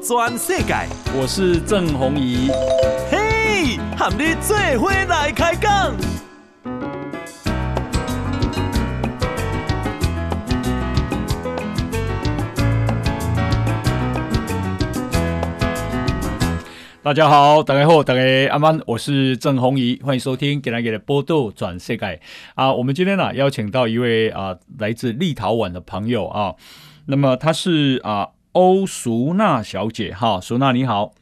[0.00, 0.74] 转世界，
[1.18, 2.50] 我是郑宏仪。
[3.10, 5.94] 嘿，和你做伙来开讲。
[17.02, 18.20] 大家好，大家好，大家
[18.50, 22.06] 阿曼，我是郑宏仪，欢迎收听《给大家的报道全世界》
[22.54, 22.72] 啊。
[22.72, 26.54] 我们今天呢、啊、邀请到一位啊来自立陶宛的朋友啊，
[27.06, 28.28] 那么他是啊。
[28.56, 31.12] 欧淑娜小姐，哈，淑娜你好，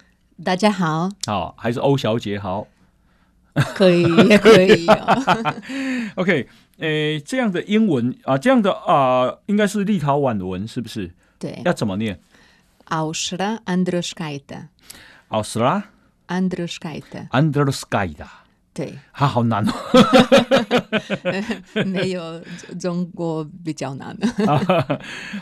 [0.44, 2.68] 大家好，好，还是欧小姐好，
[3.74, 5.54] 可以也 可以、哦、，
[6.14, 6.46] OK，
[6.78, 11.10] 诶，这样的英文啊，这样的啊，应该是立陶宛文是不是？
[11.40, 12.20] 对，要怎么念
[12.86, 15.82] ？Aušra Andriuškaitė，Aušra
[16.28, 18.26] Andriuškaitė，Andriuškaitė，
[18.72, 19.72] 对，它好难哦，
[21.84, 22.40] 没有
[22.78, 24.16] 中国比较难。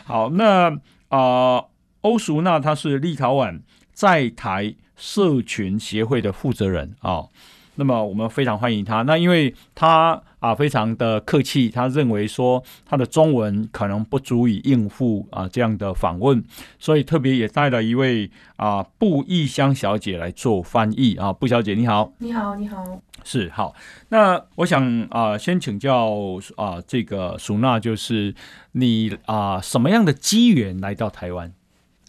[0.05, 0.69] 好，那
[1.09, 1.09] 啊。
[1.09, 1.69] 呃
[2.03, 3.59] 欧淑娜，她是立陶宛
[3.91, 7.29] 在台社群协会的负责人啊、哦。
[7.75, 9.01] 那么我们非常欢迎她。
[9.01, 16.43] 那因为她啊非常的客气，她认为说她的中文可能不足以应付啊这样的访问，
[16.77, 21.33] 所以特别也带了一位啊布义香小姐来做翻译啊。
[21.33, 23.73] 布小姐你好，你好，你好，是好。
[24.09, 26.13] 那我想啊先请教
[26.57, 28.35] 啊这个淑娜，就是
[28.73, 31.51] 你啊什么样的机缘来到台湾？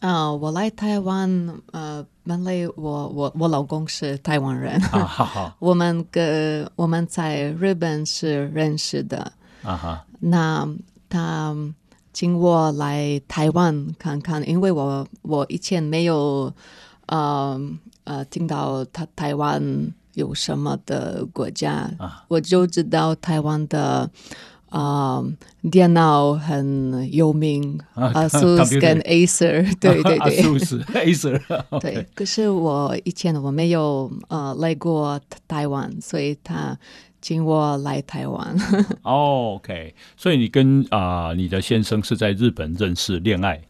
[0.04, 4.78] 啊，uh, 我来台湾，呃，本来我我我老公是台湾人，
[5.58, 10.68] 我们跟我们在日本是认识的，啊哈，那
[11.08, 11.56] 他
[12.12, 16.52] 请我来台湾看看，因为我我以前没有，
[17.06, 17.58] 呃
[18.04, 19.62] 呃，听到他台湾
[20.12, 24.10] 有什么的国家，啊、我就知道台湾的。
[24.74, 31.40] 啊，uh, 电脑很有名， ASUS 跟 Acer， 对对对，ASUS Acer，
[31.78, 32.04] 对。
[32.12, 36.76] 可是我以前我没有呃来过台湾，所以他
[37.22, 38.56] 请我来台湾。
[39.02, 43.62] 哦，OK，所以你跟啊、呃、你的先生是在日本认识恋爱？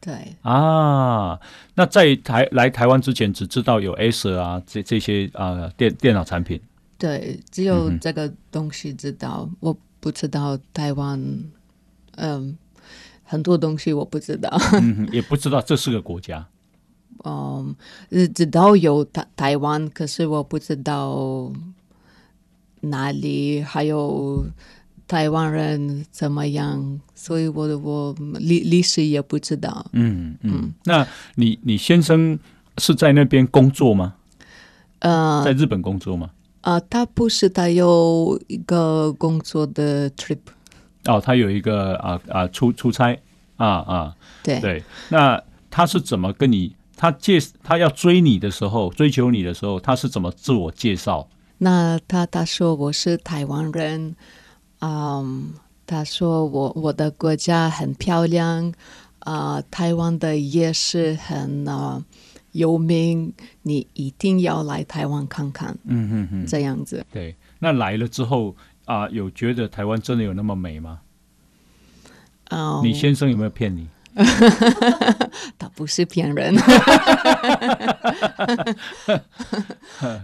[0.00, 1.40] 对啊，
[1.74, 6.60] 那在台来台湾之前只知道有 Acer 啊这这些啊、呃、电电脑产品。
[6.96, 9.76] 对，只有这个东西知道、嗯、我。
[10.02, 11.44] 不知道台湾，
[12.16, 12.58] 嗯，
[13.22, 14.50] 很多东西我不知道，
[14.82, 16.44] 嗯， 也不知道这是个国家。
[17.24, 17.76] 嗯，
[18.34, 21.52] 知道有台台湾，可是我不知道
[22.80, 24.44] 哪里还有
[25.06, 29.86] 台湾人怎么样，所以我我历历史也不知道。
[29.92, 32.36] 嗯嗯，嗯，那你你先生
[32.78, 34.14] 是在那边工作吗？
[34.98, 36.30] 呃，在日本工作吗？
[36.62, 40.38] 啊，他不是，他有一个工作的 trip。
[41.04, 43.20] 哦，他有一个啊啊出出差
[43.56, 44.82] 啊啊，对对。
[45.08, 46.74] 那他是怎么跟你？
[46.96, 51.28] 他介他要追你的时候，追求你的时候，他是怎么自我介绍？
[51.58, 54.14] 那他他说我是台湾人，
[54.80, 55.52] 嗯，
[55.84, 58.72] 他说我我的国家很漂亮，
[59.18, 62.04] 啊，台湾的夜市很啊。
[62.52, 63.32] 有名，
[63.62, 65.76] 你一定要来台湾看看。
[65.84, 67.04] 嗯嗯嗯，这样子。
[67.12, 68.54] 对，那来了之后
[68.84, 71.00] 啊，有觉得台湾真的有那么美吗？
[72.50, 73.86] 哦，oh, 你先生有没有骗你？
[75.58, 76.54] 他不是骗人。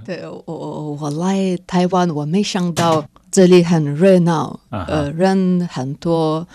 [0.04, 6.46] 对，我我来台湾，我没想到这里很热闹，呃，人很多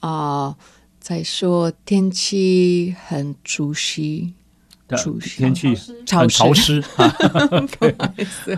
[0.00, 0.54] 啊。
[1.00, 3.34] 再说天气很
[4.97, 5.37] 舒适。
[5.37, 8.57] 天气很潮湿，不好意思。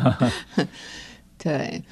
[1.38, 1.84] 对，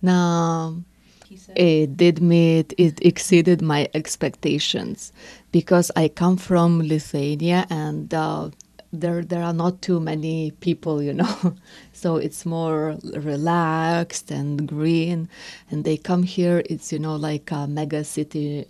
[0.00, 0.74] 那
[1.54, 5.10] it did meet it exceeded my expectations
[5.52, 8.50] because I come from Lithuania and uh,
[8.92, 11.54] there there are not too many people, you know,
[11.92, 15.28] so it's more relaxed and green.
[15.70, 18.66] And they come here, it's you know like a mega city.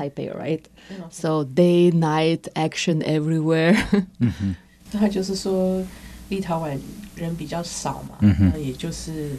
[0.00, 0.62] Taipei, right?
[1.10, 3.76] So day night action everywhere。
[4.18, 4.54] 嗯哼，
[4.90, 5.84] 他就是说
[6.30, 6.78] 立陶宛
[7.16, 9.32] 人比较少嘛，嗯哼，也就是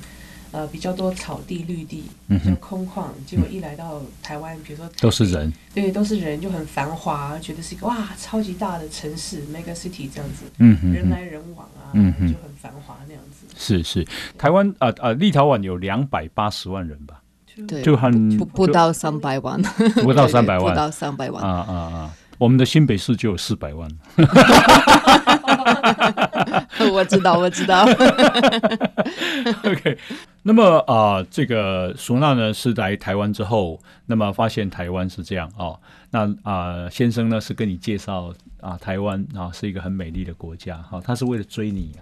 [0.51, 3.05] 呃比较多草地绿地，比较空旷。
[3.25, 13.47] 结果一来到台湾，比如说都是人，对，都是人，就很繁华，觉得是一个哇超级大的城市，mega city 这样子，嗯哼，人来人往啊，嗯哼，就很繁华那样子。
[13.57, 14.05] 是是，
[14.37, 17.20] 台湾啊啊，立陶宛有两百八十万人吧。
[17.67, 19.61] 对，就很不不到三百万，
[20.03, 22.09] 不到三百 万，不到三百万啊啊啊！
[22.37, 23.89] 我们的新北市就有四百万，
[26.91, 27.85] 我知道，我知道。
[29.63, 29.97] OK，
[30.41, 35.79] 那么啊、呃，这个苏娜呢是来台湾之后，那么发现台湾是这样哦。
[36.09, 40.83] 那啊、呃，先生呢是跟你介绍啊，台湾啊是一个很美丽的国家。
[40.89, 42.01] 好、哦，他是为了追你啊，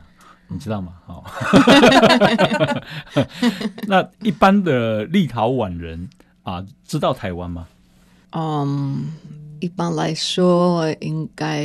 [0.49, 0.93] 你知道吗？
[1.05, 1.23] 好、哦
[3.87, 6.09] 那一般的立陶宛人
[6.43, 7.67] 啊，知道台湾吗？
[8.31, 9.11] 嗯，
[9.59, 11.63] 一般来说，应该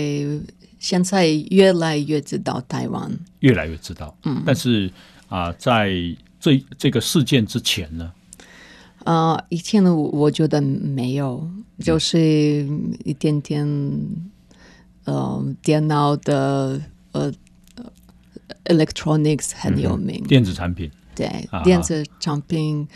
[0.79, 3.11] 现在越来越知道台湾，
[3.41, 4.15] 越来越知道。
[4.25, 4.91] 嗯，但是
[5.29, 5.91] 啊、呃，在
[6.39, 8.13] 这这个事件之前呢？
[9.05, 11.47] 啊、呃，以前呢，我觉得没有，
[11.81, 12.67] 就是
[13.05, 13.67] 一点点，
[15.05, 16.81] 呃，电脑的
[17.13, 17.31] 呃
[18.65, 22.89] ，electronics 很有名，嗯、电子产品，对，啊、电子产品，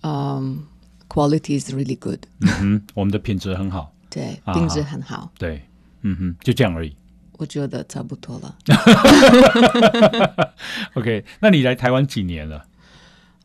[0.00, 0.58] 嗯、呃。
[1.06, 2.18] Quality is really good。
[2.40, 3.94] 嗯哼，我们的品质很好。
[4.10, 5.30] 对，品质很好。
[5.38, 5.62] 对，
[6.00, 6.96] 嗯哼，就这样而已。
[7.32, 8.56] 我觉得差不多了。
[10.94, 12.64] OK，那你来台湾几年了？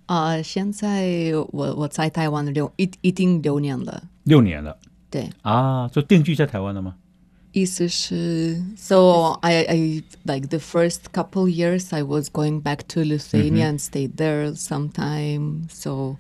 [0.08, 4.04] 啊、呃，现在我我在台湾六一一定六年了。
[4.24, 4.76] 六年了。
[5.12, 5.30] 对。
[5.44, 6.96] 啊，就定居在台湾了吗？
[7.53, 14.17] 意思是，So I I like the first couple years I was going back to Lithuania and stayed
[14.17, 15.69] there sometime.
[15.71, 16.17] So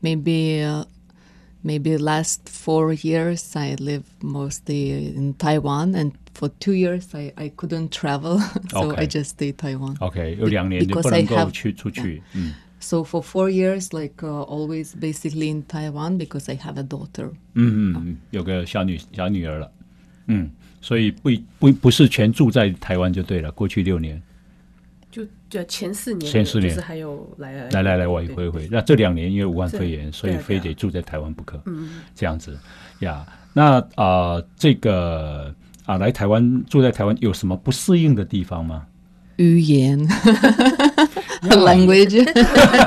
[0.00, 0.86] maybe.
[1.60, 7.48] Maybe last four years I live mostly in Taiwan, and for two years I I
[7.48, 8.38] couldn't travel,
[8.70, 9.96] so I just stay Taiwan.
[9.98, 12.22] OK，有两年你不能够去出去。
[12.34, 12.54] 嗯。
[12.78, 17.32] So for four years, like always, basically in Taiwan because I have a daughter.
[17.54, 19.72] 嗯嗯，有个小女小女儿了。
[20.28, 20.52] 嗯，
[20.83, 23.49] 所以不不不是全住在台湾就对了。
[23.51, 24.21] 过去六年。
[25.09, 28.67] 就就前四年，前四年还有来来来来来往回回。
[28.71, 31.61] 那这两年因为武汉肺炎，所以非得住在台湾不可。
[31.67, 32.57] 嗯，这样子
[33.01, 33.23] 呀。
[33.53, 35.53] 那啊，这个
[35.85, 38.87] 啊，来台湾住在台湾有什么不适应的地方吗？
[39.35, 39.99] 语言，
[41.45, 42.17] language，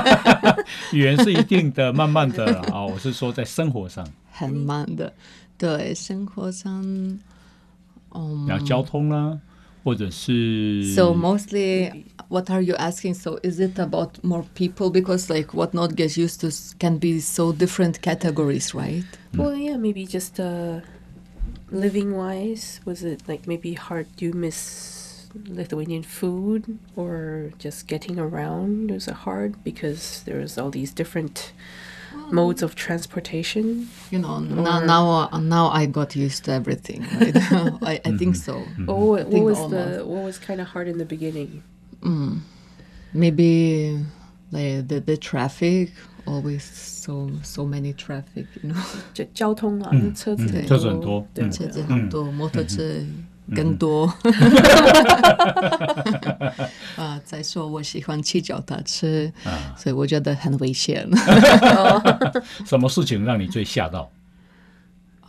[0.91, 2.85] 语言是一定的，慢慢的啊。
[2.85, 5.13] 我是说在生活上很慢的，
[5.57, 7.17] 对生活上，嗯，
[8.46, 9.40] 然后交通呢？
[9.84, 13.14] 或者是 So mostly, what are you asking?
[13.14, 14.90] So is it about more people?
[14.90, 19.04] Because like what not gets used to can be so different categories, right?
[19.34, 20.82] Well, yeah, maybe just uh,
[21.70, 24.06] living wise, was it like maybe hard?
[24.16, 28.90] Do you miss Lithuanian food or just getting around?
[28.92, 31.52] Was it hard because there's all these different
[32.30, 33.88] modes of transportation.
[34.10, 37.06] You know, now now, uh, now I got used to everything.
[37.20, 37.36] Right?
[37.82, 38.54] I, I think so.
[38.54, 38.88] Mm-hmm.
[38.88, 39.98] Oh, what, what was almost.
[39.98, 41.62] the what was kind of hard in the beginning?
[42.00, 42.40] Mm.
[43.12, 43.98] Maybe
[44.50, 45.92] like the the traffic.
[46.24, 48.46] Always so so many traffic.
[48.62, 48.82] You know.
[49.34, 53.04] 交通啊，车子车子很多，对，车子很多，摩托车。
[53.55, 54.05] 更多
[56.97, 57.19] 啊！
[57.23, 61.07] 再说我喜欢去脚踏车，啊、所以我觉得很危险。
[62.65, 64.09] 什么事情让你最吓到？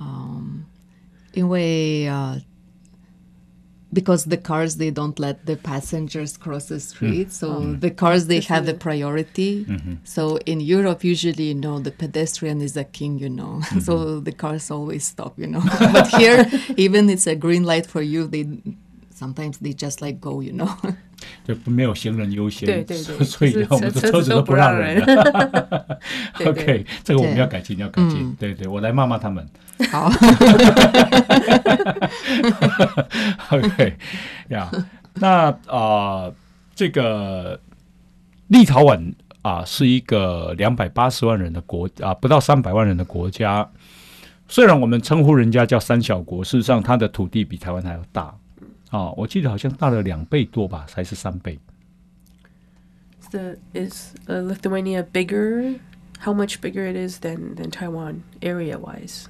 [0.00, 0.64] 嗯，
[1.32, 2.36] 因为啊。
[2.36, 2.42] Uh,
[3.92, 7.32] because the cars they don't let the passengers cross the street, mm.
[7.32, 7.80] so mm.
[7.80, 9.64] the cars they have the priority.
[9.64, 9.94] Mm-hmm.
[10.04, 13.60] So in Europe, usually you know the pedestrian is a king, you know.
[13.68, 13.80] Mm-hmm.
[13.80, 15.62] so the cars always stop, you know.
[15.92, 18.46] but here, even it's a green light for you, they
[19.18, 20.68] sometimes they just like go, you know.
[21.44, 25.02] 就没有行人优先，对对对，所以我们的车子都不让人。
[26.46, 28.32] OK，这个我们要改进，要改进。
[28.38, 29.44] 对对，我来骂骂他们。
[29.90, 30.08] 好。
[33.50, 33.96] OK，
[34.50, 34.70] 呀，
[35.14, 36.30] 那啊，
[36.76, 37.60] 这个
[38.46, 43.68] 立陶宛啊是一个两百八十万人的国啊，不到三百万人的国家。
[44.46, 48.32] 虽然我们称呼人家叫三小国，事实上它的土地比台湾还要大。
[48.91, 51.59] 哦，我记得好像大了两倍多吧，还是三倍？
[53.31, 55.79] The is Lithuania bigger?
[56.19, 59.25] How much bigger it is than than Taiwan area wise?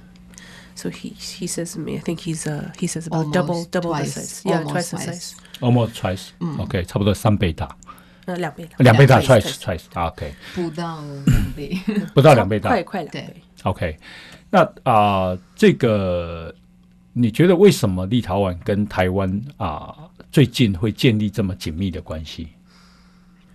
[0.74, 3.94] So he he says to me, I think he's uh he says about double double
[3.94, 6.28] the size, yeah, twice the size, almost twice.
[6.58, 7.74] OK，差不多三倍大。
[8.26, 11.80] 呃，两倍大，两倍大，twice twice。OK，不到两倍，
[12.12, 13.42] 不到两倍大，快快两倍。
[13.62, 13.98] OK，
[14.50, 16.54] 那啊，这个。
[17.12, 22.48] 你觉得为什么立陶宛跟台湾啊最近会建立这么紧密的关系？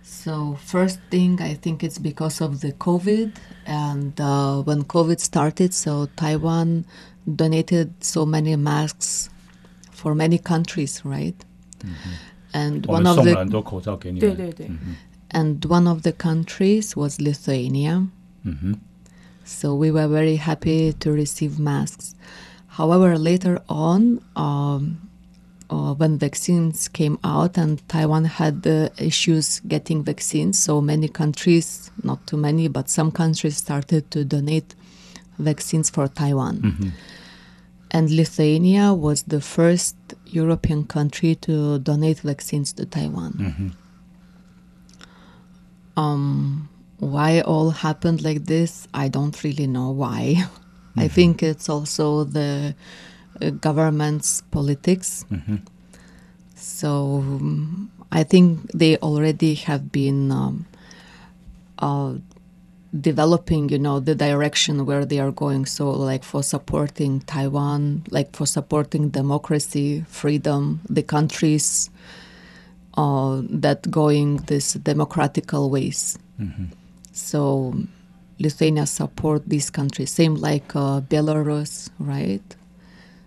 [0.02, 3.32] So first thing, I think it's because of the COVID,
[3.66, 6.84] and uh, when COVID started, so Taiwan
[7.26, 9.30] donated so many masks
[9.92, 11.34] for many countries, right?
[12.52, 14.70] And one of the 很多口罩给你，对对对。
[15.30, 18.08] And one of the countries was Lithuania.
[19.44, 22.14] So we were very happy to receive masks.
[22.77, 25.05] However, later on, um,
[25.69, 30.59] uh, when vaccines came out and Taiwan had uh, issues getting vaccines.
[30.59, 34.75] So many countries, not too many, but some countries started to donate
[35.39, 36.57] vaccines for Taiwan.
[36.57, 36.89] Mm-hmm.
[37.91, 43.33] And Lithuania was the first European country to donate vaccines to Taiwan.
[43.33, 43.69] Mm-hmm.
[45.97, 46.67] Um,
[46.99, 50.43] why all happened like this, I don't really know why.
[50.95, 50.99] Mm-hmm.
[50.99, 52.75] I think it's also the
[53.41, 55.25] uh, government's politics.
[55.31, 55.57] Mm-hmm.
[56.55, 60.65] So um, I think they already have been um,
[61.79, 62.13] uh,
[62.99, 65.65] developing, you know, the direction where they are going.
[65.65, 71.89] So, like for supporting Taiwan, like for supporting democracy, freedom, the countries
[72.97, 76.17] uh, that going this democratical ways.
[76.39, 76.65] Mm-hmm.
[77.11, 77.75] So
[78.39, 82.43] Lithuania support these countries, same like uh, Belarus, right?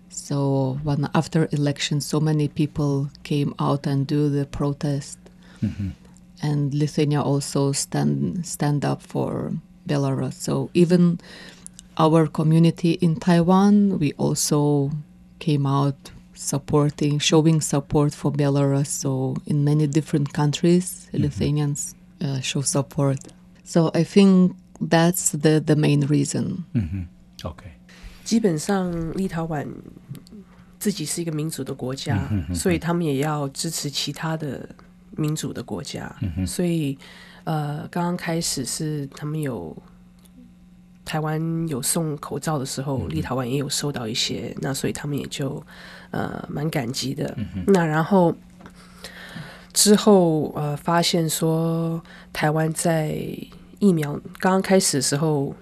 [0.09, 5.17] So when after election, so many people came out and do the protest,
[5.61, 5.89] mm-hmm.
[6.41, 9.53] and Lithuania also stand stand up for
[9.87, 10.33] Belarus.
[10.33, 11.19] So even
[11.97, 14.91] our community in Taiwan, we also
[15.39, 18.87] came out supporting, showing support for Belarus.
[18.87, 21.23] So in many different countries, mm-hmm.
[21.23, 23.19] Lithuanians uh, show support.
[23.63, 26.63] So I think that's the the main reason.
[26.73, 27.03] Mm-hmm.
[27.41, 27.71] Okay.
[28.23, 29.65] 基本上，立陶宛
[30.77, 34.69] 自己是一个民主的国家，嗯、所以他们也要支持其他的
[35.17, 36.15] 民主的国家。
[36.21, 36.97] 嗯、所以，
[37.43, 39.75] 呃，刚刚开始是他们有
[41.03, 45.61] 台湾有送口罩的时候，嗯、立陶宛也有收到一些，那所以他们也就
[46.11, 47.33] 呃蛮感激的。
[47.37, 48.35] 嗯、那然后
[49.73, 51.99] 之后呃发现说
[52.31, 53.17] 台湾在
[53.79, 55.55] 疫苗刚刚开始的时候，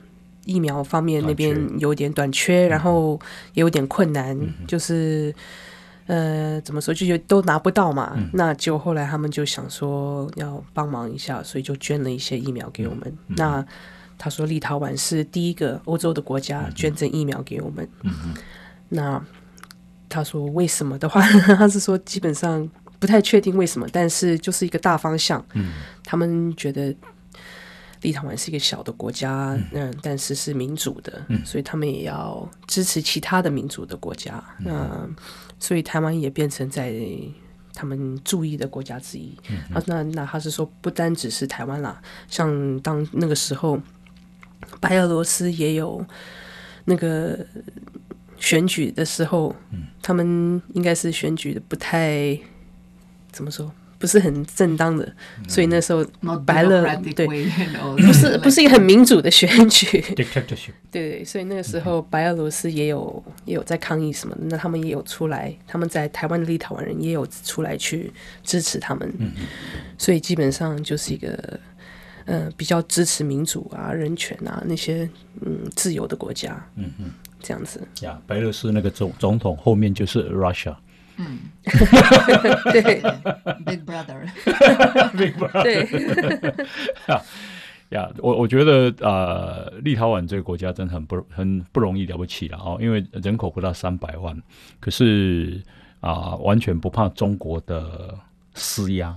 [0.46, 3.20] 疫苗方面那边有点短缺，然后
[3.54, 5.34] 也有点困难，嗯、就是
[6.08, 8.14] 呃，怎么说，就都拿不到嘛。
[8.16, 13.04] 嗯、那就后来他们就想说要帮忙一下，所以就捐了一些疫苗给我们。
[13.28, 13.66] 嗯、那
[14.18, 17.88] 他说立陶宛是第一个欧洲的国家捐赠疫苗给我们。
[18.04, 18.34] 嗯、
[18.90, 19.24] 那
[20.10, 21.22] 他说为什么的话，
[21.56, 22.68] 他是说基本上
[23.00, 25.46] 不太确定为什么，但是就是一个大方向。
[25.54, 26.96] 嗯、他们觉得。
[28.01, 35.10] 立陶宛是一个小的国家，嗯，嗯，但是是民主的，嗯，所以他们也要支持其他的民主的国家，那、
[35.60, 36.94] 所以台湾也变成在
[37.74, 39.38] 他们注意的国家之一。
[39.50, 43.80] 嗯、啊，那那他是说不单只是台湾啦，像当那个时候，
[44.80, 46.06] 白俄罗斯也有
[46.86, 47.46] 那个
[48.38, 52.38] 选举的时候，嗯，他们应该是选举的不太
[53.32, 53.72] 怎么说。
[54.00, 55.06] 不是很正当的，
[55.39, 56.06] 嗯、所以那时候
[56.46, 57.25] 白了，对，
[57.98, 60.25] 不是不是一个很民主的选举，对
[60.92, 68.12] 对，所以那个时候白俄罗斯也有也有在抗议什么的，那他们也有出来，他们在台湾的立陶宛人也有出来去
[68.44, 69.32] 支持他们，嗯、
[69.98, 71.60] 所以基本上就是一个
[72.25, 75.10] 呃比较支持民主啊、人权啊那些
[75.42, 77.82] 嗯自由的国家，嗯嗯，这样子。
[78.01, 80.75] 呀，白俄罗斯那个总总统后面就是 Russia。
[81.17, 81.39] 嗯，
[82.73, 83.01] 对，
[83.67, 86.67] Big Brother，Big Brother，对，
[87.09, 87.23] 呀
[87.91, 94.41] 呀，我我觉得呃，立陶宛这个国家真的很不很不容易了不起了哦，因为人口不到三百万，
[94.81, 95.62] 可是
[96.01, 98.19] 啊、呃，完全不怕中国的
[98.55, 99.15] 施压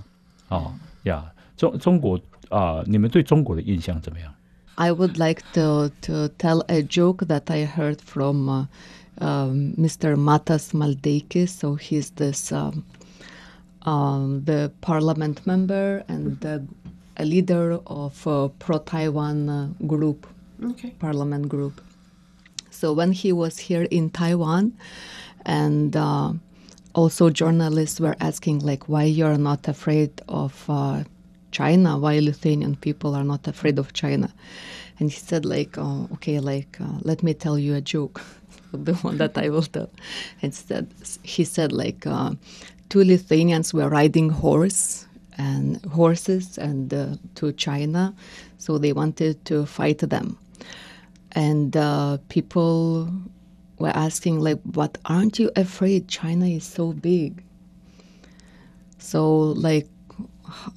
[0.48, 1.24] 啊呀，
[1.56, 2.16] 中中国
[2.50, 4.30] 啊、呃，你们对中国的印象怎么样？
[4.74, 8.66] I would like to to tell a joke that I heard from、uh,
[9.21, 10.15] um, Mr.
[10.15, 11.49] Matas Maldeikis.
[11.49, 12.85] So he's this um,
[13.83, 16.65] um, the parliament member and the,
[17.17, 20.27] a leader of a pro-Taiwan uh, group,
[20.63, 20.91] okay.
[20.99, 21.81] parliament group.
[22.69, 24.73] So when he was here in Taiwan,
[25.45, 26.33] and uh,
[26.93, 31.03] also journalists were asking like, why you're not afraid of uh,
[31.51, 31.97] China?
[31.97, 34.33] Why Lithuanian people are not afraid of China?
[34.99, 38.21] And he said like, oh, okay, like uh, let me tell you a joke.
[38.85, 39.89] the one that I will tell.
[40.41, 40.87] Instead,
[41.23, 42.31] he said like uh,
[42.89, 48.13] two Lithuanians were riding horse and horses and uh, to China,
[48.57, 50.37] so they wanted to fight them,
[51.33, 53.11] and uh, people
[53.79, 56.07] were asking like, "But aren't you afraid?
[56.07, 57.43] China is so big."
[58.99, 59.87] So like,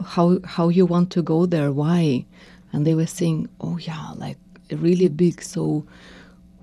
[0.05, 1.71] how how you want to go there?
[1.73, 2.25] Why?
[2.73, 4.39] And they were saying, "Oh yeah, like
[4.71, 5.85] really big." So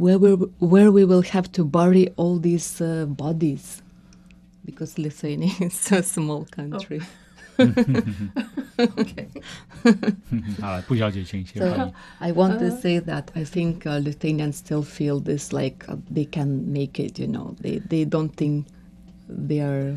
[0.01, 3.83] where we, where we will have to bury all these uh, bodies
[4.65, 7.01] because Lithuania is a small country.
[7.01, 7.07] Oh.
[8.79, 9.27] okay.
[11.55, 15.97] so I want to say that I think uh, Lithuanians still feel this like uh,
[16.09, 17.55] they can make it, you know.
[17.59, 18.65] They, they don't think
[19.29, 19.95] they are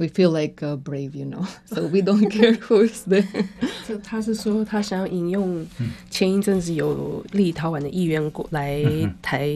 [0.00, 3.22] we feel like uh, brave, you know, so we don't care who is there.
[3.86, 5.66] 这他是说他想要引用
[6.08, 8.82] 前一阵子有立陶宛的议员过来
[9.20, 9.48] 台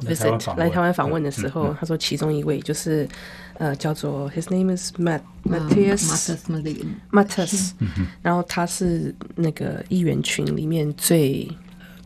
[0.00, 3.08] visit 来台湾访问的时候，他说其中一位就是
[3.58, 6.36] 呃叫做 his name is Matt Matthias
[7.12, 7.70] Matthias，
[8.20, 11.48] 然后他是那个议员群里面最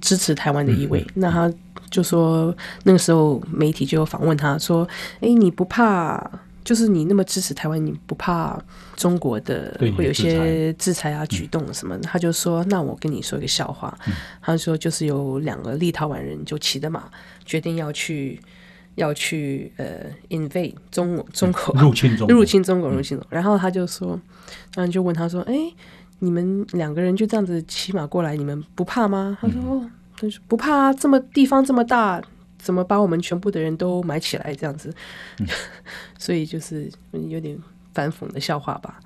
[0.00, 1.50] 支持台湾的一位，那他
[1.90, 4.86] 就说那个时候媒体就访问他说，
[5.20, 6.30] 哎，你不怕？
[6.64, 8.56] 就是你那么支持台湾，你不怕
[8.96, 12.02] 中国的会有些制裁啊举动什么的？
[12.02, 13.96] 他就说：“那我跟你说一个笑话。
[14.06, 17.04] 嗯”他说：“就是有两个立陶宛人就骑着马，
[17.44, 18.40] 决定要去
[18.94, 23.26] 要去呃 invade 中中国入侵中入侵中国 入侵中。
[23.28, 24.18] 然后他就说，
[24.74, 25.54] 然后就问他说：‘哎，
[26.20, 32.22] 你们两个人就这样子骑马过来，你们不怕吗？’他说：‘哦，他说不怕啊，这么地方这么大。’
[32.62, 34.94] 怎么把我们全部的人都埋起来这样子？
[35.40, 35.46] 嗯、
[36.16, 36.88] 所以就是
[37.28, 37.58] 有点
[37.92, 39.00] 反讽的笑话吧。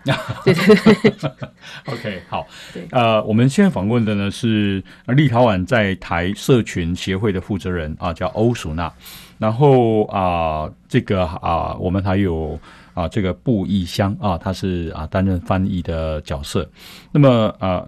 [0.45, 1.49] 对对对。
[1.87, 2.47] OK，好。
[2.75, 2.87] 对。
[2.91, 8.93] 呃，我们现在访问的呢是立陶宛在台社群协会的负责人啊，叫欧淑娜。
[9.39, 12.61] 然后啊、呃，这个啊，我们还有
[12.93, 16.69] 啊，这个布义香啊，他是啊担任翻译的角色。
[17.11, 17.83] 那么啊。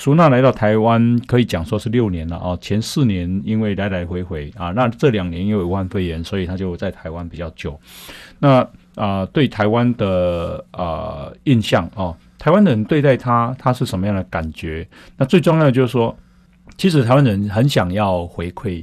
[0.00, 7.78] 苏娜来到台湾可以讲说是六年了啊，前四年因为来来回回啊，那这两年因为武汉肺炎，所以他就在台湾比较久。
[8.38, 14.88] 那啊，对台湾的啊印象哦，台湾人对待他，他是什么样的感觉？
[15.18, 16.16] 那最重要的就是说，
[16.78, 18.82] 其实台湾人很想要回馈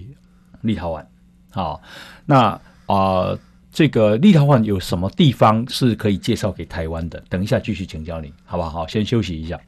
[0.61, 1.03] 立陶宛。
[1.49, 1.81] 好，
[2.27, 3.35] 那啊，
[3.71, 7.19] 这个立陶宛有什么地方是可以介绍给台湾的？
[7.27, 8.69] 等一下继续请教你，好不好？
[8.69, 9.59] 好，先休息一下。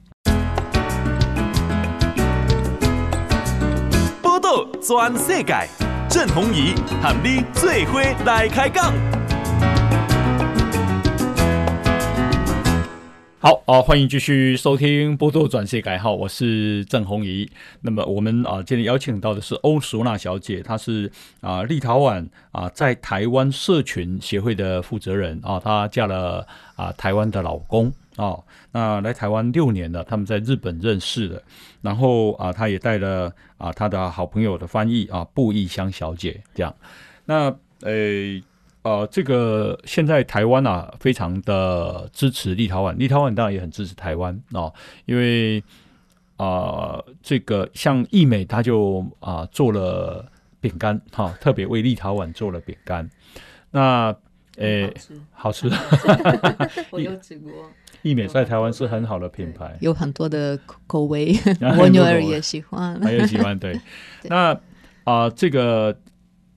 [4.81, 5.53] 转世界，
[6.09, 8.93] 郑弘仪和你做伙来开讲。
[13.39, 17.49] 好啊，欢迎继续收听《波多转世界》好，我是郑弘仪。
[17.81, 27.91] 那么我们啊，今天邀请到的是欧淑娜小姐，她是啊立陶宛啊在台湾社群协会的负责人啊，她嫁了啊台湾的老公。
[28.19, 31.41] 哦，那来台湾六年了，他们在日本认识的，
[31.81, 36.75] 然后啊，他也带了啊他的好朋友的翻译啊，布艺香小姐这样。
[37.23, 37.45] 那
[37.81, 38.41] 呃
[38.81, 44.73] 呃，这个现在台湾啊，非常的支持立陶宛，立陶宛当然也很支持台湾哦，
[45.05, 45.63] 因为
[46.35, 50.29] 啊，这个像义美他就啊做了
[50.59, 53.09] 饼干哈，特别为立陶宛做了饼干。
[53.71, 54.13] 那
[54.59, 54.91] 呃，
[55.31, 55.69] 好吃，
[56.91, 57.51] 我有吃过。
[58.01, 61.33] 义美在台湾是很好的品牌，有很多的口味，
[61.79, 63.57] 我女儿也喜欢，她也喜欢。
[63.57, 63.73] 对，
[64.21, 64.53] 对那
[65.03, 65.97] 啊、呃，这个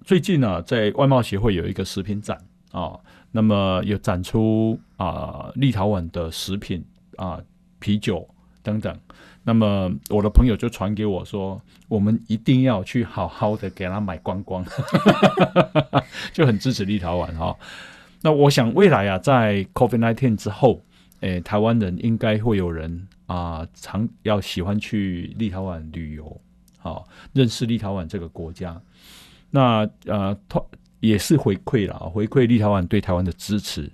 [0.04, 2.36] 最近呢、啊，在外贸协会有一个食品展
[2.72, 2.98] 啊，
[3.30, 6.84] 那么有展出啊，立陶宛的食品
[7.16, 7.40] 啊，
[7.78, 8.28] 啤酒
[8.62, 8.96] 等等。
[9.44, 14.64] 那么我的朋友就传给我说，我们一定要去好好的给他买光光，
[16.32, 17.56] 就很支持立陶宛哈、啊。
[18.22, 20.80] 那我想未来啊，在 COVID-19 之后。
[21.20, 26.40] 诶，台湾人应该会有人啊，常要喜欢去立陶宛旅游，
[26.78, 28.82] 好认识立陶宛这个国家。
[29.48, 30.36] 那呃，
[30.98, 33.88] 也是回馈了，回馈立陶宛对台湾的支持。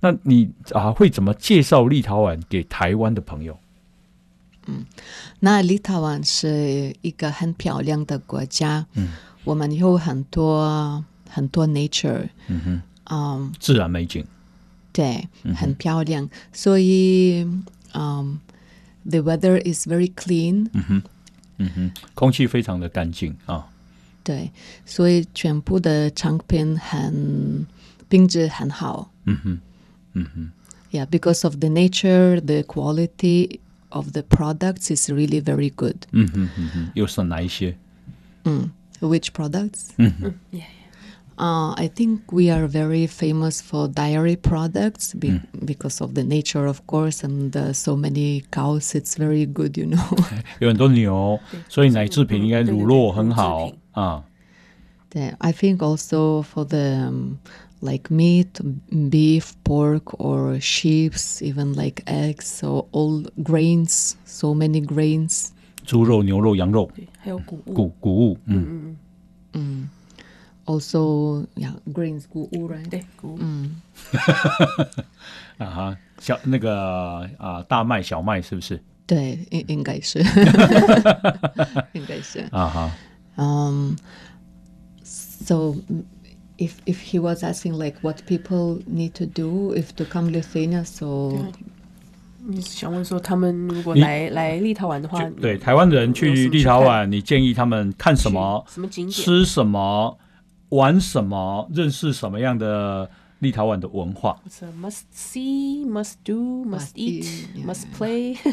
[0.00, 3.56] 那你啊，会怎么介绍立陶宛给台湾的朋友？
[4.66, 4.84] 嗯，
[5.38, 9.10] 那立陶宛是一个很漂亮的国家，嗯，
[9.44, 14.25] 我们有很多很多 nature，嗯哼，嗯，自然美景。
[14.91, 17.45] 对，很漂亮，所以，
[17.93, 18.39] 嗯，
[19.07, 20.67] the weather is very clean。
[20.73, 21.01] 嗯哼，
[21.57, 23.67] 嗯哼，空气非常的干净啊。
[24.23, 24.51] 对，
[24.85, 27.65] 所以全部的产品很
[28.09, 29.11] 品质很好。
[29.25, 29.59] 嗯哼，
[30.13, 30.51] 嗯哼。
[30.91, 36.07] Yeah, because of the nature, the quality of the products is really very good。
[36.11, 37.77] 嗯哼嗯哼，又是哪一些？
[38.45, 39.89] 嗯，which products？
[39.97, 40.63] 嗯哼，yeah。
[41.41, 46.65] Uh, I think we are very famous for dairy products be because of the nature,
[46.65, 48.95] of course, and uh, so many cows.
[48.95, 50.17] It's very good, you know.
[50.57, 54.23] 有很多牛，所以奶制品应该乳酪很好啊。
[55.11, 57.37] 对，I think also for the um,
[57.81, 65.49] like meat, beef, pork, or sheep, even like eggs, so all grains, so many grains.
[65.85, 68.97] 猪肉、牛肉、羊肉，还有谷物，谷谷物，嗯嗯
[69.53, 69.89] 嗯。
[70.65, 72.89] Also, yeah, grains 谷物，right？
[72.89, 73.37] 对，谷物。
[73.39, 73.81] 嗯，
[75.57, 78.77] 啊哈，小那个啊，大麦、小麦是不是？
[79.05, 80.19] 对，应应该是，
[81.93, 82.41] 应该是。
[82.51, 82.91] 啊哈，
[83.37, 83.95] 嗯，
[85.05, 85.75] So
[86.57, 90.83] if if he was asking like what people need to do if to come Lithuania,
[90.83, 91.31] so
[92.45, 98.65] 你想问说他们如果来来立陶宛的话，对台湾人去立陶宛，你建议他们看什么？
[98.69, 99.11] 什么景点？
[99.11, 100.17] 吃什么？
[100.71, 101.69] 玩什么？
[101.73, 104.41] 认识什么样的立陶宛的文化？
[104.81, 107.25] Must see, must do, must eat,
[107.65, 108.37] must play。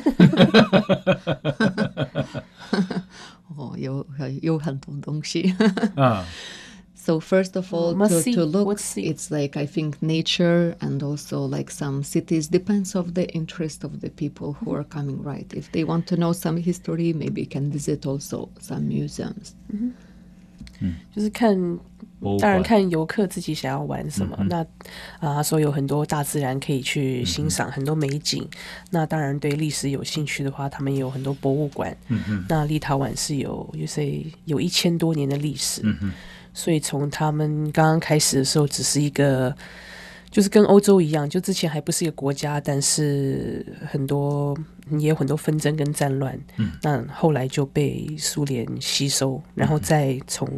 [3.57, 4.07] 哦，有
[4.43, 5.55] 有很多东西。
[5.97, 6.25] 啊。
[6.97, 12.03] So first of all, to, to look, it's like I think nature and also like some
[12.03, 15.23] cities depends of the interest of the people who are coming.
[15.23, 19.53] Right, if they want to know some history, maybe can visit also some museums.
[20.81, 21.79] 嗯，就是看，
[22.40, 24.36] 当然看游客自己想要玩什么。
[24.40, 24.58] 嗯、那
[25.20, 28.44] 啊，他说有很多大自然可以去欣赏，很多美景。
[28.44, 28.58] 嗯、
[28.92, 31.96] 那当然对历史有兴趣的话，他们也有很多博物馆。
[32.08, 32.46] 嗯嗯。
[32.50, 35.82] 那立陶宛是有有些有一千多年的历史。
[35.84, 36.12] 嗯
[36.52, 39.56] 所以从他们刚刚开始的时候，只是一个，
[40.32, 44.58] 就是跟欧洲一样，就之前还不是一个国家，但是很多
[44.98, 46.38] 也有很多纷争跟战乱。
[46.58, 50.50] 嗯，那后来就被苏联吸收，然后再从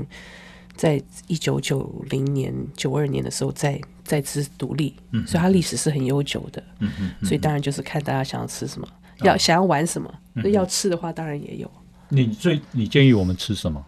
[0.75, 4.95] 在一九九零年、九二年的时候再再次独立。
[5.11, 6.63] 嗯，所以它历史是很悠久的。
[6.79, 8.87] 嗯嗯，所以当然就是看大家想要吃什么，
[9.23, 11.69] 要想要玩什么，那要吃的话当然也有。
[12.09, 13.85] 你最你建议我们吃什么？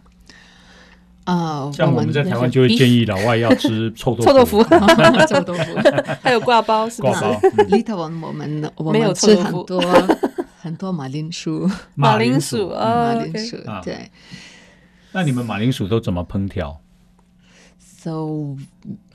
[1.24, 4.62] 啊，像我们在台湾就会建议老外要吃臭 豆臭豆腐，
[5.26, 5.62] 臭豆腐，
[6.22, 7.64] 还有挂包，是不是？
[7.68, 9.80] 立陶宛我们我们吃很多
[10.60, 14.10] 很多马铃薯，马铃薯啊，马铃薯对。
[15.13, 16.81] 那你们马铃薯都怎么烹调？
[17.79, 18.57] So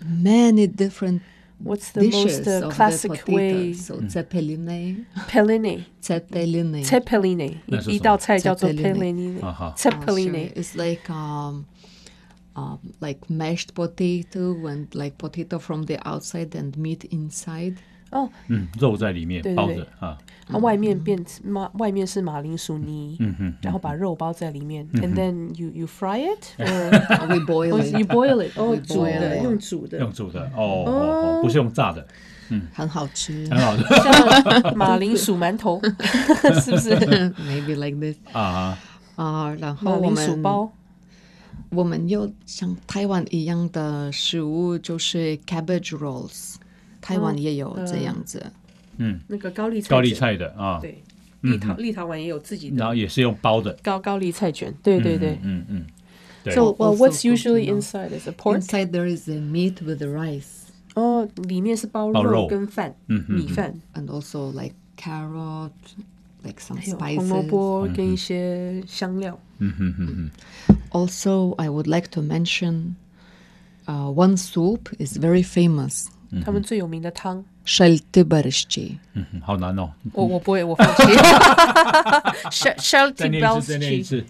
[0.02, 1.20] many different
[1.62, 3.72] What's the most classic way?
[3.72, 11.64] So ceppeline, pelline, ceppeline, ceppeline，一道菜叫做 pelline，ceppeline is like um.
[12.56, 17.78] Um, like mashed potato and like potato from the outside and meat inside。
[18.11, 20.17] 哦，嗯，肉在里面包着啊，
[20.47, 32.07] 它外面变马，外面是马铃薯泥，嗯哼，然后把肉包在里面，and then you you fry it or we boil it，you boil it， 哦，煮的，用煮的，用煮的，哦哦，不是用炸的，
[32.49, 33.83] 嗯，很好吃，很好吃，
[34.63, 35.79] 像马铃薯馒头，
[36.61, 38.17] 是不是？Maybe like this.
[38.31, 38.77] 啊
[39.15, 40.41] 啊，然后我们。
[41.71, 46.55] 我们又像台湾一样的食物，就是 cabbage rolls，
[47.00, 48.44] 台湾也有这样子。
[48.96, 51.02] 嗯，那个高丽菜高丽菜的啊，对，
[51.40, 55.86] 立陶立陶宛也有自己的，然后也是用包的高高丽菜卷，对对对，嗯嗯。
[56.46, 58.60] So well, what's usually inside is a pork.
[58.60, 60.64] Inside there is a meat with the rice.
[60.94, 65.70] 哦，里面是包肉跟饭，米饭，and also like carrot.
[66.44, 67.16] like some spices.
[67.16, 69.38] 红萝卜跟一些香料。
[69.58, 70.30] 嗯哼哼哼。
[70.90, 72.94] Also, I would like to mention,
[73.86, 76.06] uh, one soup is very famous.
[76.43, 77.43] 他们最有名的汤。
[77.65, 78.97] Šaltibarščiai。
[79.13, 79.91] 嗯哼，好难哦。
[80.13, 81.03] 我我不会，我放弃。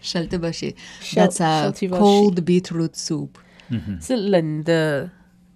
[0.01, 0.75] Šaltibarščiai。
[1.13, 3.29] That's a cold beetroot soup。
[3.69, 5.09] 嗯哼，是冷的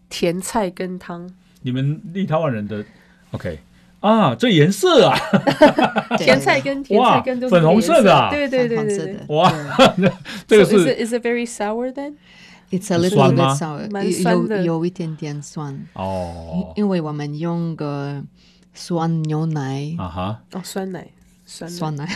[0.09, 1.29] 甜菜根汤。
[1.61, 2.85] 你们立陶宛人的
[3.31, 3.59] ，OK。
[4.01, 5.17] 啊，这颜色啊，
[6.17, 9.49] 甜菜根，甜菜根都粉红色的，对对对对对，哇，
[10.45, 12.15] 这个是 Is it very sour then?
[12.72, 18.22] It's a little bit sour，蛮酸的，有有一点点酸哦，因为我们用个
[18.74, 21.08] 酸牛奶啊哈，哦酸奶，
[21.46, 22.06] 酸酸奶，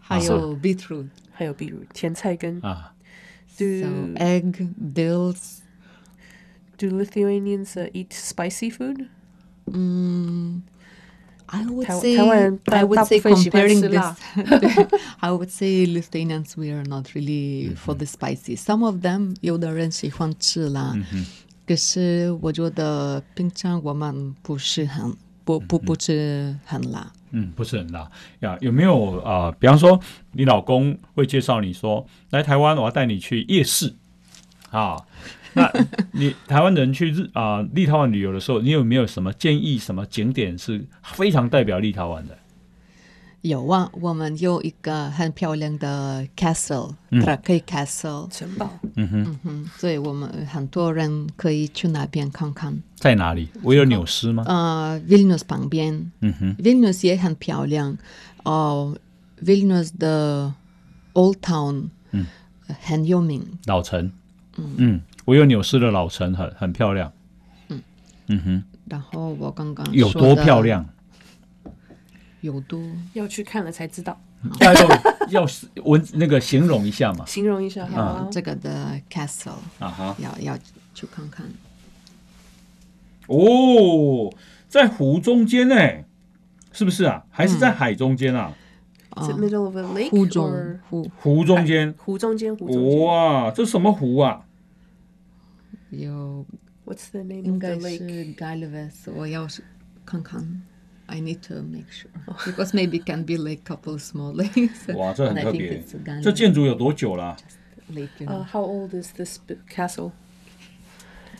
[0.00, 2.92] 还有 beetroot，还有 beetroot，甜菜根啊，
[3.56, 3.64] So
[4.16, 5.58] egg, dills.
[6.78, 9.08] Do Lithuanians eat spicy food?
[9.66, 10.62] 嗯
[11.47, 12.17] ，I would say
[12.65, 14.05] I would say comparing this,
[15.19, 18.55] I would say Lithuanians we are not really for the spicy.
[18.57, 20.95] Some of them 有的人喜欢吃辣，
[21.67, 27.11] 可是我觉得平常我们不是很不不不是很辣。
[27.31, 28.57] 嗯，不是很辣呀？
[28.61, 29.51] 有没有啊？
[29.59, 29.99] 比方说，
[30.31, 33.93] 你老公会介绍你说来台湾，我要带你去夜市
[34.69, 34.95] 啊。
[35.57, 35.71] 那
[36.11, 39.77] 你台湾人去日啊、呃、立陶宛旅游的时候，你有没有什么建议？
[39.77, 42.37] 什么景点是非常代表立陶宛的？
[43.41, 48.67] 有啊，我们有一个很漂亮的 castle，Trakai Castle 城堡。
[48.95, 52.75] 嗯哼，嗯哼，所以我们很多人可以去那边看看。
[52.95, 53.47] 在哪里？
[53.61, 54.43] 维尔纽斯吗？
[54.47, 56.11] 呃，Vilnius 旁边。
[56.21, 57.95] 嗯哼，Vilnius 也很漂亮。
[58.45, 58.97] 哦、
[59.37, 60.51] 呃、，Vilnius 的
[61.13, 62.25] Old Town，嗯，
[62.81, 63.45] 很有名。
[63.65, 64.11] 老城。
[64.57, 65.01] 嗯嗯。
[65.25, 67.11] 我有纽斯的老城，很很漂亮。
[67.69, 67.81] 嗯
[68.27, 68.63] 嗯哼。
[68.85, 70.87] 然后我刚刚有多漂亮？
[72.41, 72.79] 有多
[73.13, 74.21] 要去看了才知道。
[74.59, 74.73] 要
[75.29, 75.47] 要
[75.85, 77.25] 文那个形容一下嘛？
[77.25, 78.27] 形容一下好啊。
[78.31, 80.57] 这个的 castle 啊哈，要要
[80.93, 81.43] 去看看。
[83.25, 84.31] 哦，
[84.69, 85.75] 在湖中间呢，
[86.71, 87.25] 是不是啊？
[87.31, 88.53] 还是在海中间啊？
[89.23, 92.99] 是 middle of a lake 湖中湖湖中间湖中间湖中间。
[92.99, 94.45] 哇，这什么湖啊？
[95.90, 96.46] 有
[96.84, 97.44] What's the name？
[97.44, 99.46] 应该是 Galvez，我要
[100.04, 100.62] 看看。
[101.06, 102.08] I need to make sure
[102.44, 104.96] because maybe can be like couple small lakes.
[104.96, 105.82] 哇，这很特别。
[106.22, 107.36] 这建筑有多久了？
[108.52, 110.12] How old is this castle?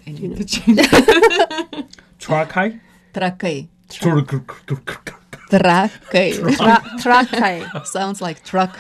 [0.05, 0.83] I need to change.
[2.19, 2.81] Trakai.
[3.13, 3.69] Trakai.
[3.89, 4.49] Trakai.
[5.49, 6.33] Trakai.
[7.85, 8.71] Sounds like truck.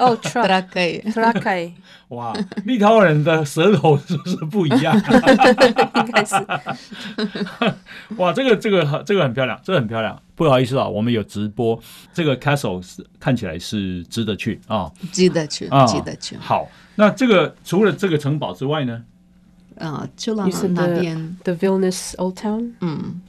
[0.00, 0.46] Oh, truck.
[0.46, 1.02] Trakai.
[1.12, 1.72] Trakai.
[2.08, 4.96] 哇，立陶宛人的舌头是不是不一样？
[4.96, 6.34] 应该是。
[8.16, 10.20] 哇，这个这个这个很漂亮，这个很漂亮。
[10.34, 11.80] 不好意思啊，我们有直播，
[12.12, 16.36] 这个 castle 是看起来是值得去啊，值得去，值得去。
[16.38, 19.04] 好，那这个除了这个城堡之外呢？
[19.78, 22.72] 啊，去了那边，The Vilnius Old Town。
[22.80, 23.20] 嗯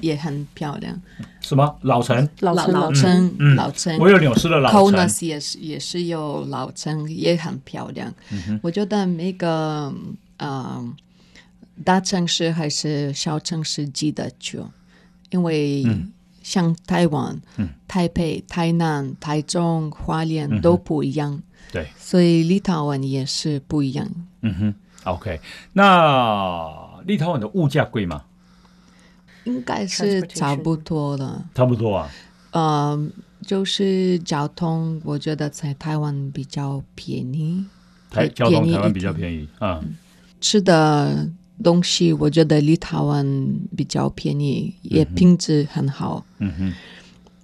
[0.00, 1.00] 也很漂亮。
[1.40, 2.28] 什么老城？
[2.40, 3.98] 老城，老城，老城。
[3.98, 4.80] 我有纽斯的老城。
[4.80, 8.12] Kaunas 也是也是有老城，也很漂亮。
[8.62, 9.94] 我觉得每个
[10.38, 10.94] 嗯
[11.84, 14.58] 大城市还是小城市记得去，
[15.30, 15.84] 因为
[16.42, 17.40] 像台湾、
[17.86, 21.42] 台北、台南、台中、花莲都不一样。
[21.72, 24.08] 对，所以立陶宛也是不一样。
[24.40, 25.40] 嗯哼，OK。
[25.72, 26.72] 那
[27.04, 28.22] 立陶宛的物价贵吗？
[29.46, 32.10] 应该是差不多的，差不多啊。
[32.50, 33.08] 呃，
[33.42, 37.64] 就是交通，我觉得在台湾比较便宜。
[38.10, 39.80] 台交通台湾比较便宜啊。
[40.40, 41.30] 吃的
[41.62, 43.24] 东西，我觉得离台湾
[43.76, 46.24] 比较便宜，也品质很好。
[46.38, 46.72] 嗯哼。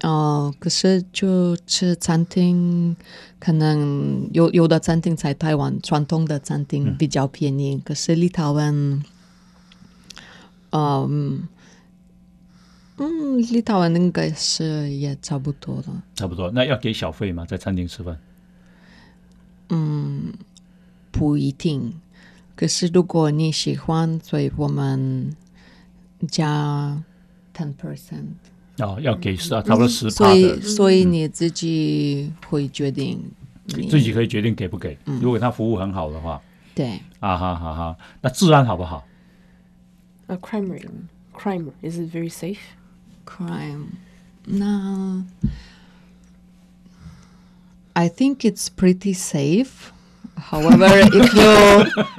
[0.02, 2.96] 哦，可是就吃餐厅，
[3.38, 9.02] 可能有有的餐厅在台湾传统的餐厅比较便宜，可是离台湾，
[10.70, 11.42] 嗯。
[13.02, 16.02] 嗯，立陶宛应该是也差不多了。
[16.14, 17.44] 差不多，那要给小费吗？
[17.44, 18.16] 在餐厅吃饭？
[19.70, 20.32] 嗯，
[21.10, 21.92] 不一定。
[22.54, 25.34] 可是如果你喜欢，所以我们
[26.28, 27.02] 加
[27.52, 28.26] ten percent。
[28.78, 30.12] 哦，要给是啊，差不多十趴。
[30.12, 33.20] 所以，所以你自己会决定。
[33.66, 34.96] 自己可以决定给不给。
[35.06, 36.40] 嗯、如果他服务很好的话。
[36.74, 37.00] 对。
[37.20, 39.04] 啊哈哈哈，那治安好不好
[40.26, 40.88] ？A crime rate,
[41.32, 42.58] crime is it very safe?
[43.24, 43.98] crime.
[44.46, 45.24] Now,
[47.94, 49.92] I think it's pretty safe.
[50.36, 52.14] However, if you,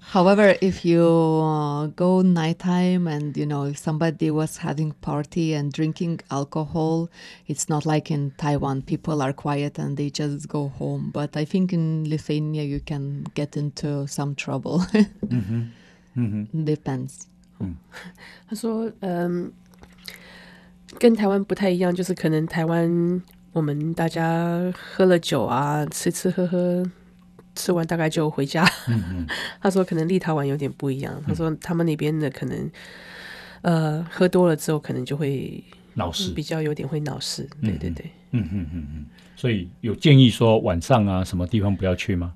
[0.00, 5.72] however, if you uh, go nighttime and you know if somebody was having party and
[5.72, 7.10] drinking alcohol,
[7.48, 11.10] it's not like in Taiwan people are quiet and they just go home.
[11.12, 14.84] But I think in Lithuania you can get into some trouble.
[14.94, 15.62] mm -hmm.
[16.16, 16.64] Mm -hmm.
[16.64, 17.28] Depends.
[17.58, 17.76] Mm.
[18.52, 18.92] So.
[19.02, 19.52] Um,
[20.98, 26.84] 跟台湾不太一样，就是可能台湾我们大家喝了酒啊，吃吃喝喝，
[27.54, 28.64] 吃完大概就回家。
[28.88, 29.26] 嗯嗯
[29.60, 32.70] 他说可能立陶宛有点不一样，嗯、他说他们那边的可能，
[33.62, 35.62] 呃，喝多了之后可能就会
[35.94, 37.48] 闹事，比较有点会闹事。
[37.62, 39.06] 对对对，嗯嗯嗯嗯。
[39.36, 42.34] 所以有建议说晚上啊，什么地方不要去吗？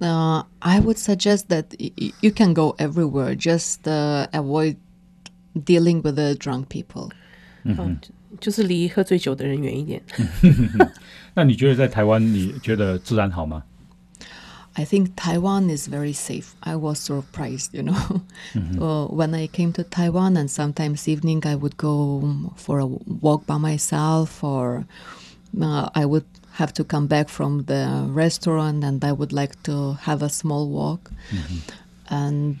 [0.00, 1.64] 那、uh,，I would suggest that
[2.20, 4.76] you can go everywhere, just、uh, avoid
[5.54, 7.10] dealing with the drunk people.
[7.67, 7.97] 嗯，
[8.39, 10.01] 就是离喝醉酒的人远一点。
[11.33, 13.63] 那你觉得在台湾，你觉得治安好吗？
[14.75, 16.55] I think Taiwan is very safe.
[16.61, 18.21] I was surprised, you know,
[18.55, 22.87] uh, when I came to Taiwan, and sometimes evening I would go for a
[23.21, 24.85] walk by myself, or
[25.61, 29.93] uh, I would have to come back from the restaurant, and I would like to
[30.01, 31.11] have a small walk,
[32.09, 32.57] and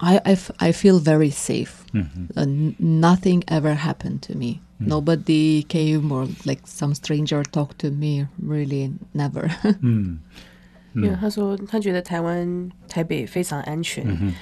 [0.00, 1.84] I, I, I feel very safe.
[1.92, 2.38] Mm-hmm.
[2.38, 4.60] Uh, nothing ever happened to me.
[4.80, 4.88] Mm-hmm.
[4.90, 8.28] Nobody came or like some stranger talked to me.
[8.40, 9.50] Really, never.
[9.80, 10.20] 嗯，
[10.94, 14.04] 因为他说他觉得台湾台北非常安全。
[14.06, 14.32] 嗯、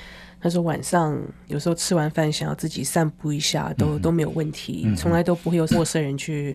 [0.42, 6.54] 他说晚上有时候吃完饭想要自己散步一下都、嗯、都没有问题，从、嗯、来都不会有陌生人去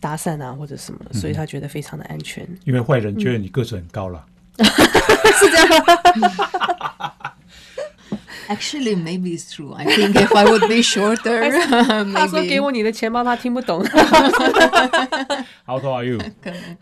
[0.00, 2.44] 搭讪啊或者什么，嗯、所以他觉得非常的安全。
[2.64, 4.26] 因为坏人觉得你个子很高了。
[4.58, 5.74] 是这样。
[8.47, 9.73] Actually, maybe it's true.
[9.73, 12.13] I think if I would be shorter, maybe.
[12.13, 13.83] 他说给我你的钱包，他听不懂。
[15.65, 16.19] How tall are you?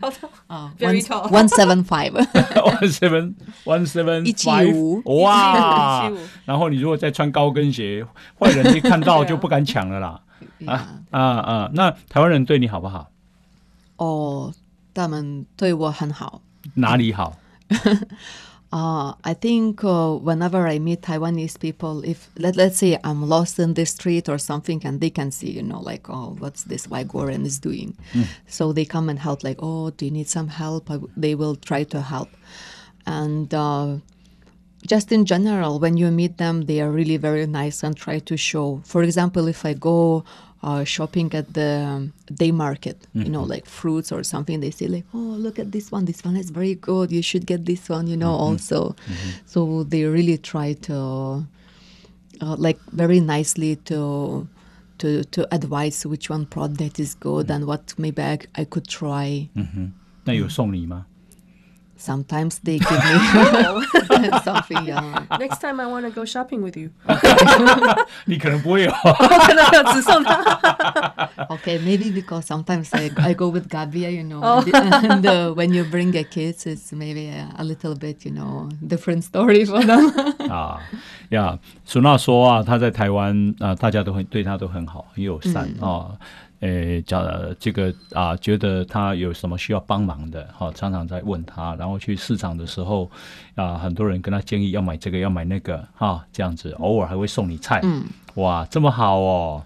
[0.00, 0.30] How tall?
[0.78, 1.28] Very tall.
[1.30, 2.12] One seven five.
[2.12, 5.02] One seven one seven 一七五。
[5.22, 6.12] 哇！
[6.44, 8.06] 然后你如果再穿高跟鞋，
[8.38, 10.20] 坏人一看到就不敢抢了啦。
[10.66, 11.70] 啊啊啊！
[11.72, 13.10] 那台湾人对你好不好？
[13.96, 14.52] 哦，
[14.92, 16.42] 他们对我很好。
[16.74, 17.36] 哪里好？
[18.74, 24.28] 啊、uh,，I think、uh, whenever I meet Taiwanese people, if let let's say I'm lost in the street
[24.28, 27.96] or something, and they can see, you know, like, oh, what's this Waigorian is doing?
[28.12, 28.26] Mm.
[28.48, 29.44] So they come and help.
[29.44, 30.90] Like, oh, do you need some help?
[30.90, 32.30] I, they will try to help.
[33.06, 33.98] And uh,
[34.84, 38.36] just in general, when you meet them, they are really very nice and try to
[38.36, 38.82] show.
[38.84, 40.24] For example, if I go
[40.63, 43.23] uh, shopping at the um, day market, mm-hmm.
[43.23, 43.51] you know, mm-hmm.
[43.51, 46.05] like fruits or something, they say like, "Oh, look at this one.
[46.05, 47.11] This one is very good.
[47.11, 48.43] You should get this one." You know, mm-hmm.
[48.43, 48.89] also.
[48.89, 49.29] Mm-hmm.
[49.45, 51.45] So they really try to,
[52.41, 54.47] uh, like, very nicely to.
[54.99, 59.47] To, to advise which one product is good and what maybe I, I could try.
[60.25, 61.05] 那有送礼吗
[62.03, 64.85] ？Sometimes they give me something.
[64.85, 65.25] Yeah.
[65.37, 66.91] Next time I want to go shopping with you.
[68.23, 70.41] 你可能不会有，可能要只送他。
[71.49, 74.63] okay, maybe because sometimes I I go with Gabia, you know, oh.
[74.63, 78.69] and uh, when you bring a kids, it's maybe a, a little bit, you know,
[78.81, 80.09] different story for them.
[80.49, 80.79] 啊
[81.31, 86.15] 呀，苏娜说啊，他在台湾啊，大家都很对他都很好，很友善啊。
[86.64, 87.22] 诶，讲
[87.60, 91.74] 这个啊，觉得他有什么需要帮忙的，哈，常常在问他。
[91.74, 93.10] 然后去市场的时候，
[93.54, 97.80] 啊，很多人跟他建议要买这个，要买那个，哈，这样子，偶尔还会送你菜。
[97.82, 98.04] 嗯，
[98.36, 99.62] 哇，这么好哦！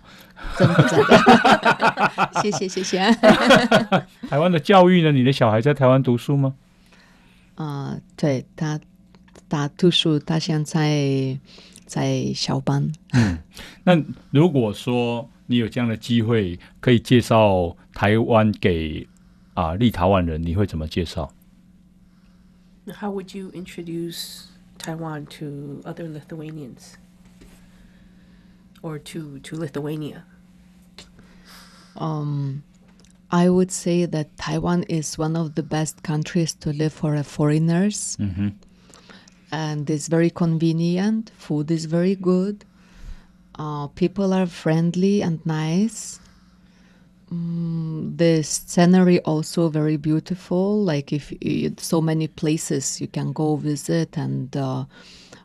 [0.57, 2.99] 真的真的，谢 谢谢谢。
[4.29, 5.13] 台湾的教育呢？
[5.13, 6.53] 你的小孩在台湾读书吗？
[7.55, 8.81] 啊、呃，对他，
[9.49, 11.39] 他读书，他现在
[11.87, 12.91] 在小班。
[13.13, 13.39] 嗯，
[13.85, 13.97] 那
[14.33, 15.31] 如果说。
[15.48, 19.08] 你有这样的机会可以介绍台湾给
[19.54, 21.34] 啊立陶宛人，你会怎么介绍？
[22.88, 24.48] How would you introduce
[24.78, 26.96] Taiwan to other Lithuanians
[28.82, 30.24] or to to Lithuania?
[31.96, 32.64] Um,
[33.30, 38.18] I would say that Taiwan is one of the best countries to live for foreigners.
[38.18, 38.50] Mm-hmm.
[39.52, 41.32] And it's very convenient.
[41.38, 42.66] Food is very good.
[43.58, 46.20] Uh, people are friendly and nice.
[47.32, 50.84] Mm, the scenery also very beautiful.
[50.84, 54.86] Like if you, so many places you can go visit, and uh,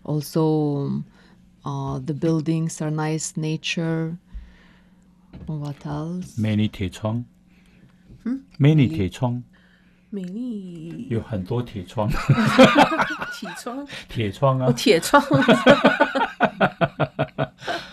[0.04, 1.02] also
[1.64, 3.36] uh, the buildings are nice.
[3.36, 4.16] Nature.
[5.46, 6.38] What else?
[6.38, 7.24] Many 铁窗。
[8.24, 9.42] 嗯，Many 铁窗。
[10.10, 11.06] 美丽。
[11.10, 12.10] 有很多铁窗。
[13.32, 13.86] 铁窗。
[14.08, 14.72] 铁窗啊。
[14.72, 15.22] 铁窗。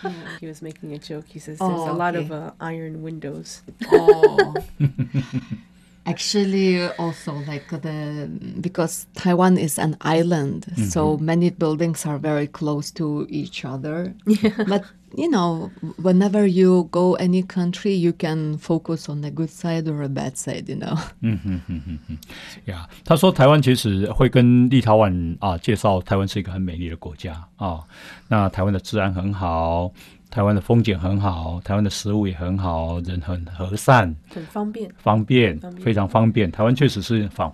[0.39, 1.25] He was making a joke.
[1.27, 2.25] He says there's oh, a lot okay.
[2.25, 3.61] of uh, iron windows.
[3.91, 4.55] Oh.
[6.08, 8.28] Actually, also like the
[8.60, 10.84] because Taiwan is an island, mm-hmm.
[10.84, 14.14] so many buildings are very close to each other.
[14.24, 14.52] Yeah.
[14.68, 14.84] But
[15.16, 20.00] you know, whenever you go any country, you can focus on a good side or
[20.04, 20.68] a bad side.
[20.68, 20.96] You know.
[21.22, 22.18] 嗯哼哼哼哼，
[22.66, 27.82] 呀，他说台湾其实会跟立陶宛啊介绍台湾是一个很美丽的国家啊，
[28.28, 29.92] 那台湾的治安很好。
[30.31, 36.49] 台湾的风景很好，台湾的食物也很好，人很和善，很方便，方便，方便非常方便。
[36.49, 37.53] 台湾确实是方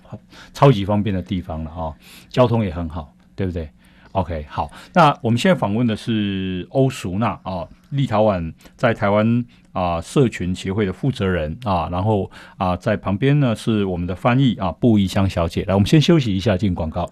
[0.54, 1.96] 超级方便的地方了啊、哦，
[2.30, 3.68] 交通也很好，对不对
[4.12, 15.66] ？OK，好，那我们现在访问的是欧淑娜啊，立陶宛在台湾啊社群协会的负责人啊，然后啊在旁边呢是我们的翻译啊布宜香小姐。
[15.66, 17.10] 来，我们先休息一下，进广告。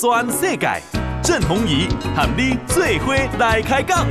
[0.00, 0.80] 转世界，
[1.24, 4.06] 郑弘仪喊你做伙来开讲。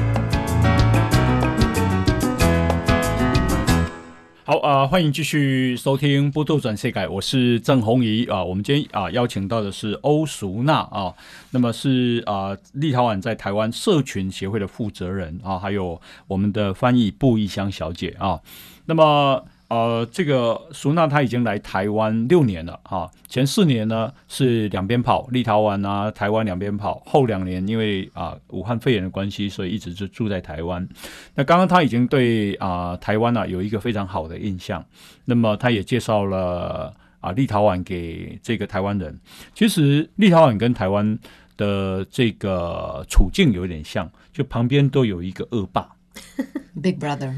[4.44, 8.44] 好啊、呃，欢迎继续收听《波多转世界》，我是郑弘仪啊。
[8.44, 11.14] 我们今天啊、邀请到的是欧淑娜啊，
[11.52, 18.42] 那么是啊、立陶宛在台湾社群协会的负责人啊，还有我们的翻译布宜香小姐啊，
[18.88, 19.46] 那么。
[19.70, 30.88] 呃，这个苏娜她已经来台湾六年了哈，前四年呢是两边跑，立陶宛啊、台湾两边跑，后两年因为啊、武汉肺炎的关系，所以一直就住在台湾。
[31.36, 34.86] 那刚刚她已经对啊、台湾啊有一个非常好的印象，
[35.26, 39.20] 那么她也介绍了啊、立陶宛给这个台湾人。
[39.54, 41.20] 其实立陶宛跟台湾
[41.58, 45.97] 的这个处境有点像，就旁边都有一个恶霸。
[46.81, 47.35] Big Brother，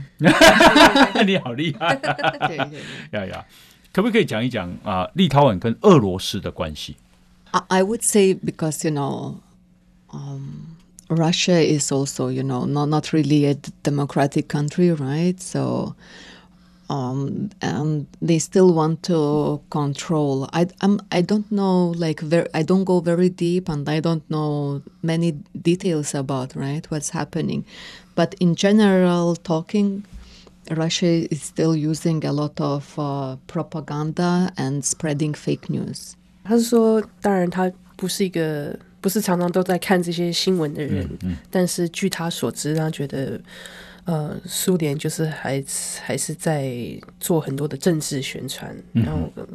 [1.27, 1.97] 你好厉害！
[1.97, 2.71] 对对
[3.11, 3.45] 对，呀呀，
[3.93, 5.09] 可不可以讲一讲啊？
[5.15, 6.97] 立陶宛跟俄罗斯的关系？
[7.69, 9.37] I would say because you know,
[10.13, 10.77] um,
[11.09, 15.39] Russia is also you know not not really a democratic country, right?
[15.41, 15.95] So,
[16.89, 20.49] um, and they still want to control.
[20.53, 24.23] I I'm, I don't know like very, I don't go very deep and I don't
[24.29, 27.65] know many details about right what's happening,
[28.15, 30.05] but in general, talking,
[30.71, 36.15] Russia is still using a lot of uh, propaganda and spreading fake news.
[36.45, 43.41] 他是说，当然他不是一个不是常常都在看这些新闻的人，嗯嗯、但是据他所知，他觉得。
[44.10, 45.64] 呃，苏联就是还
[46.02, 46.74] 还是在
[47.20, 49.46] 做很多的政治宣传，然后、呃、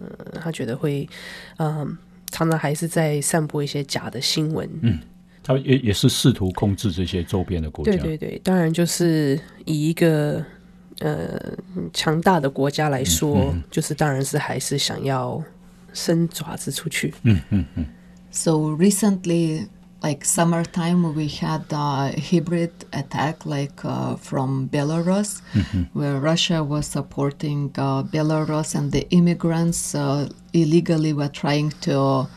[0.41, 1.09] 他觉得会，
[1.57, 1.89] 嗯、呃，
[2.31, 4.71] 常常还是在散播一些假的新闻。
[4.83, 5.01] 嗯，
[5.43, 7.91] 他也也是试图控制这些周边的国家。
[7.91, 10.45] 对对对，当然就是以一个
[11.01, 11.37] 呃
[11.93, 15.43] 强大的国家来说，嗯嗯、就是当然是还是想要
[15.93, 17.13] 伸爪子出去。
[17.25, 17.87] 嗯嗯嗯。
[18.31, 19.67] So recently.
[20.05, 25.83] Like summertime we had a hybrid attack like uh, from belarus mm-hmm.
[25.99, 32.29] where russia was supporting uh, belarus and the immigrants uh, illegally were trying to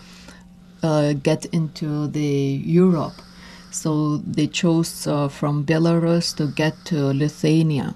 [0.84, 3.20] uh, get into the europe.
[3.72, 7.95] So they chose uh, from belarus to get to lithuania.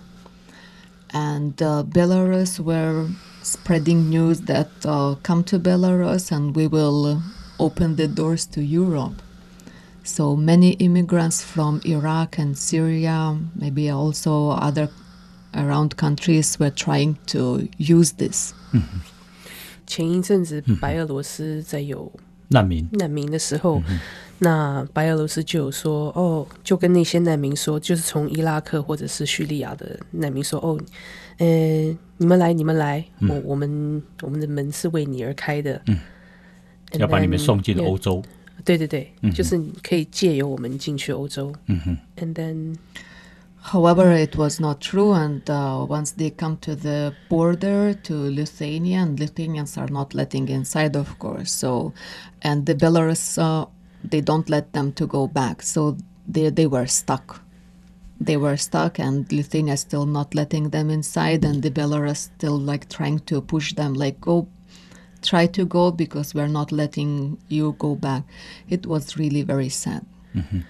[1.13, 3.07] And uh, belarus were
[3.43, 4.69] spreading news that
[5.23, 7.21] come to belarus and we will
[7.59, 9.21] open the doors to europe
[10.04, 14.88] so many immigrants from Iraq and Syria, maybe also other
[15.52, 18.52] around countries, were trying to use this.
[19.86, 22.12] 前一阵子白俄罗斯在有
[22.48, 23.82] 难民难民的时候，
[24.38, 30.78] 那白俄罗斯就有说，哦，就跟那些难民说，就是从伊拉克或者是叙利亚的难民说，哦，
[31.38, 31.46] 呃，
[32.18, 35.98] 你们来，你们来，我我们我们的门是为你而开的，嗯，
[36.98, 38.22] 要把你们送进欧洲。
[38.64, 41.52] 对对对，就是你可以借由我们进去欧洲。
[41.66, 41.98] 嗯哼。
[42.16, 42.76] And then,
[43.62, 45.12] however, it was not true.
[45.14, 50.48] And uh, once they come to the border to Lithuania, and Lithuanians are not letting
[50.48, 51.52] inside, of course.
[51.52, 51.92] So,
[52.42, 53.66] and the Belarus, uh,
[54.02, 55.62] they don't let them to go back.
[55.62, 55.96] So
[56.26, 57.42] they they were stuck.
[58.18, 62.88] They were stuck, and Lithuania still not letting them inside, and the Belarus still like
[62.88, 64.48] trying to push them, like go
[65.21, 68.23] try to go because we're not letting you go back.
[68.69, 70.01] It was really very sad.
[70.33, 70.63] 嗯哼，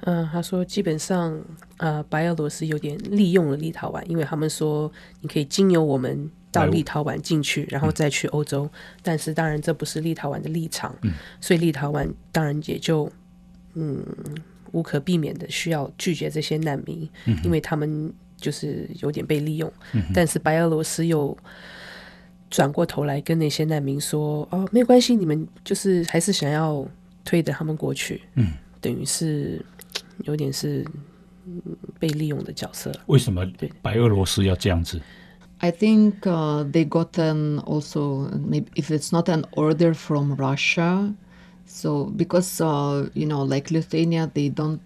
[0.00, 1.38] 呃，他说基本上，
[1.76, 4.90] 呃，白俄罗斯有点利用了立陶宛，因为他们说
[5.20, 8.64] 你可以经由我们到立陶宛进去，然后再去欧洲。
[8.64, 8.70] 嗯、
[9.02, 13.10] 但是当然这不是立陶宛的立场，嗯、所以立陶宛当然也就
[13.74, 14.02] 嗯
[14.72, 19.72] 无可避免的需要拒绝这些难民，嗯、因为他们就是有点被利用。
[19.92, 21.36] 嗯、但是白俄罗斯又。
[22.49, 26.87] 转过头来跟那些难民说：“哦，没关系，你们就是还是想要
[27.25, 29.63] 推着他们过去，嗯，等于是
[30.23, 30.85] 有点是
[31.99, 32.91] 被利用的角色。
[33.07, 33.45] 为什么
[33.81, 35.01] 白俄罗斯要这样子？
[35.59, 41.13] I think uh, they gotten also maybe if it's not an order from Russia,
[41.65, 44.79] so because uh, you know like Lithuania, they don't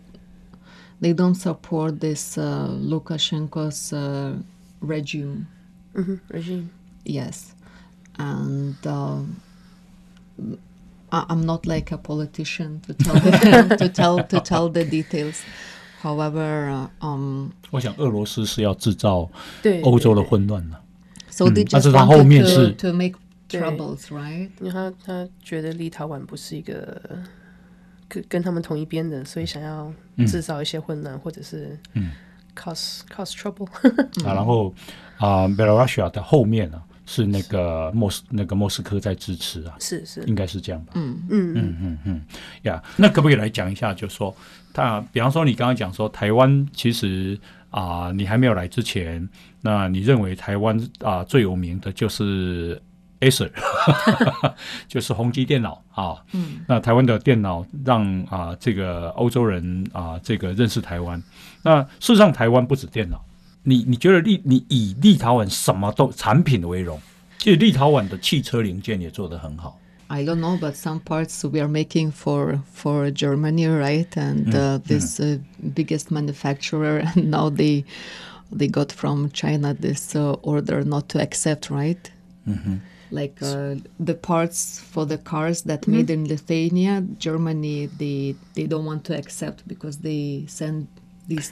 [1.02, 4.36] they don't support this uh, Lukashenko's uh,
[4.80, 5.48] regime.
[5.96, 6.70] Mm-hmm, regime.
[7.04, 7.54] Yes,
[8.18, 9.22] and uh,
[11.10, 15.42] I, am not like a politician to tell the, to tell to tell the details.
[16.02, 19.30] However, uh, um, 我想俄罗斯是要制造
[19.84, 20.78] 欧洲的混乱呢。
[21.30, 23.16] So they just wanted to to make
[23.48, 24.50] troubles, right?
[24.60, 27.02] 因为他他觉得立陶宛不是一个
[28.10, 29.94] 跟跟他们同一边的，所以想要
[30.28, 31.80] 制造一些混乱，或者是
[32.54, 33.68] cause cause trouble。
[34.26, 34.74] 啊，然后
[35.18, 36.82] 啊，Belarusia 的后面呢？
[37.05, 40.93] 是那个莫斯那个莫斯科在支持啊，是是，应该是这样吧？
[40.95, 42.23] 嗯嗯嗯嗯嗯
[42.63, 43.93] 呀，那可不可以来讲一下？
[43.93, 44.35] 就是说，
[44.73, 47.39] 他比方说你刚刚讲说台湾其实
[47.71, 49.29] 啊、呃，你还没有来之前，
[49.61, 52.81] 那你认为台湾啊、呃、最有名的就是
[53.21, 53.51] Acer，
[54.87, 56.17] 就是宏基电脑啊。
[56.33, 61.21] 嗯，那台湾的电脑让啊、呃、这个欧洲人啊、呃、这个认识台湾。
[61.63, 63.25] 那事实上，台湾不止电脑。
[63.64, 67.02] 你你觉得立你以立陶宛什么都产品为荣？
[67.38, 69.80] 其实立陶宛的汽车零件也做得很好。
[70.10, 74.08] I don't know, but some parts we are making for for Germany, right?
[74.16, 75.40] And uh, this uh,
[75.76, 77.84] biggest manufacturer, and now they
[78.50, 82.10] they got from China this uh, order not to accept, right?
[82.48, 82.76] Mm-hmm.
[83.12, 85.92] Like uh, the parts for the cars that mm-hmm.
[85.92, 90.88] made in Lithuania, Germany, they they don't want to accept because they send
[91.28, 91.52] these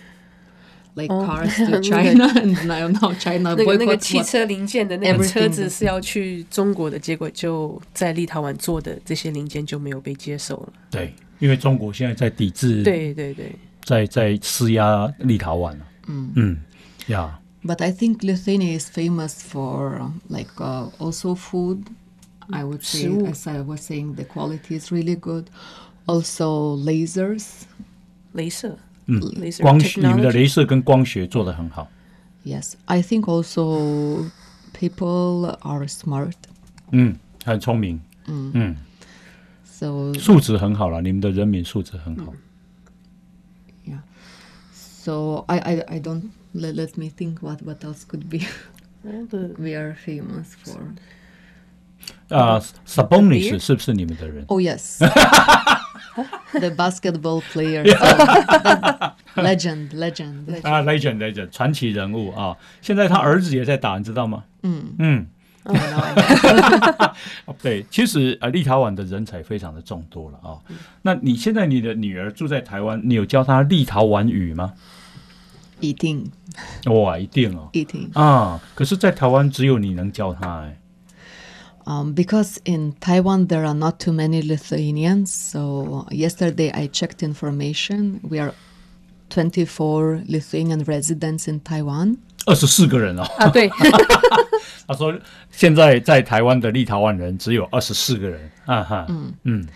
[0.95, 10.73] like cars to China and now now China 那个那个汽车零件的那个车子是要去中国的，结果就在立陶宛做的这些零件就没有被接受了。
[10.89, 13.51] 对，因为中国现在在抵制，对对对，
[13.83, 15.75] 在在施压立陶宛
[16.07, 16.57] 嗯嗯，
[17.07, 21.83] 呀， But I think Lithuania is famous for like uh, also food.
[22.51, 25.47] I would say, as I was saying, the quality is really good.
[26.05, 27.63] Also lasers.
[28.33, 28.75] Laser.
[29.09, 31.87] 嗯，laser 光你们的镭射跟光学做得很好。
[32.43, 34.29] Yes, I think also
[34.73, 36.33] people are smart.
[36.91, 38.01] 嗯，很聪明。
[38.27, 38.75] 嗯嗯。
[39.65, 42.33] So 素质很好了，你们的人民素质很好。
[43.85, 43.99] Yeah.
[44.73, 48.45] So I I I don't let let me think what what else could be.
[49.03, 50.79] We are famous for.
[52.28, 54.98] 啊，Sabonis 是不是你们的人？Oh yes.
[56.52, 57.84] The basketball player,
[59.36, 60.60] legend, legend.
[60.68, 62.56] 啊，legend, legend，传奇人物啊！
[62.82, 64.42] 现在他儿子也在打，你知道吗？
[64.64, 65.26] 嗯嗯。
[67.62, 70.58] 对，其实啊，立陶宛的人才非常的众多了啊。
[71.02, 74.72] 那你现在你的女儿住在台湾，你有教她立陶宛语吗？
[75.78, 76.28] 一定。
[76.86, 77.68] 哇，一定哦。
[77.72, 78.60] 一定啊！
[78.74, 80.79] 可是，在台湾只有你能教她哎。
[81.89, 85.31] Um, because in Taiwan there are not too many Lithuanians.
[85.31, 88.19] So yesterday I checked information.
[88.27, 88.53] We are
[89.29, 92.17] 24 Lithuanian residents in Taiwan.
[92.47, 93.23] 二十四个人哦。
[93.37, 93.69] 啊，对。
[94.87, 95.13] 他说
[95.51, 98.51] 现在在台湾的立陶宛人只有二十四个人。
[98.65, 99.05] 啊哈。
[99.09, 99.67] 嗯嗯。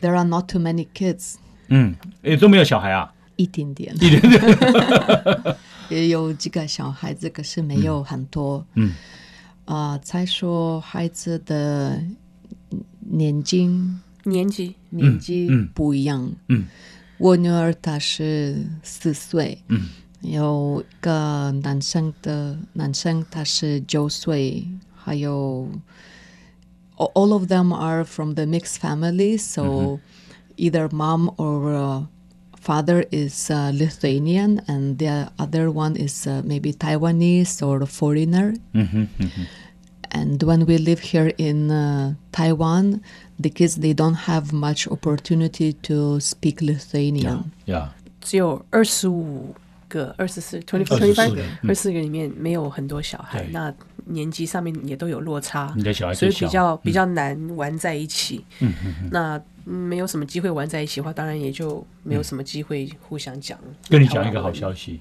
[0.00, 1.34] There are not too many kids.
[1.68, 3.12] 嗯，也都没有小孩啊。
[3.36, 3.92] 一点点。
[3.96, 5.56] 一点点。
[5.88, 8.64] 也有几个小孩子，可是没有很多。
[8.74, 8.92] 嗯。
[9.69, 12.01] 啊，再说孩子的
[13.01, 13.69] 年纪，
[14.23, 16.31] 年纪年纪不一样。
[16.47, 16.65] 嗯，
[17.19, 19.61] 我女儿她是四岁。
[19.67, 19.89] 嗯，
[20.21, 25.69] 有一个男生的男生他是九岁，还有
[26.97, 29.99] all of them are from the mixed family, so
[30.57, 32.07] either mom or
[32.68, 38.54] father is Lithuanian and the other one is maybe Taiwanese or foreigner.
[40.16, 43.02] And when we live here in uh, Taiwan,
[43.38, 47.50] the kids they don't have much opportunity to speak Lithuanian.
[47.66, 47.88] Yeah.
[48.20, 49.54] 只有二十五
[49.88, 53.74] 个、二十四、twenty four、twenty five、二十四个里面没有很多小孩，那
[54.06, 55.74] 年纪上面也都有落差，
[56.14, 58.44] 所以比较比较难玩在一起。
[58.60, 59.10] 嗯嗯嗯。
[59.10, 63.59] 那 没有什么机会玩在一起的话，当然也就没有什么机会互相讲。
[63.87, 64.99] 跟你讲一个好消息。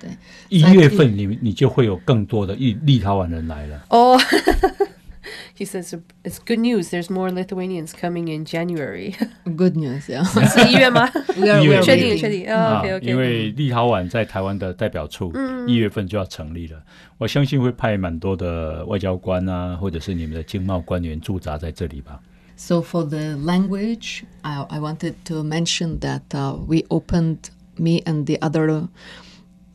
[0.00, 0.08] 对，
[0.48, 3.84] 一月份你你就会有更多的立立陶宛人来了。
[3.90, 4.12] 哦、
[5.58, 6.90] oh,，He says it's good news.
[6.90, 9.14] There's more Lithuanians coming in January.
[9.44, 11.10] Good news，是一月吗？
[11.36, 12.48] 一月确定确定。
[12.48, 13.06] 啊、oh,，OK OK。
[13.06, 15.32] 因为立陶宛在台湾的代表处，
[15.66, 16.80] 一月份就要成立了。
[17.18, 22.20] 我相信会派蛮多的外交官啊，或者是你们的经贸官员驻扎在这里吧。
[22.58, 28.36] So for the language, I I wanted to mention that uh, we opened me and the
[28.42, 28.88] other.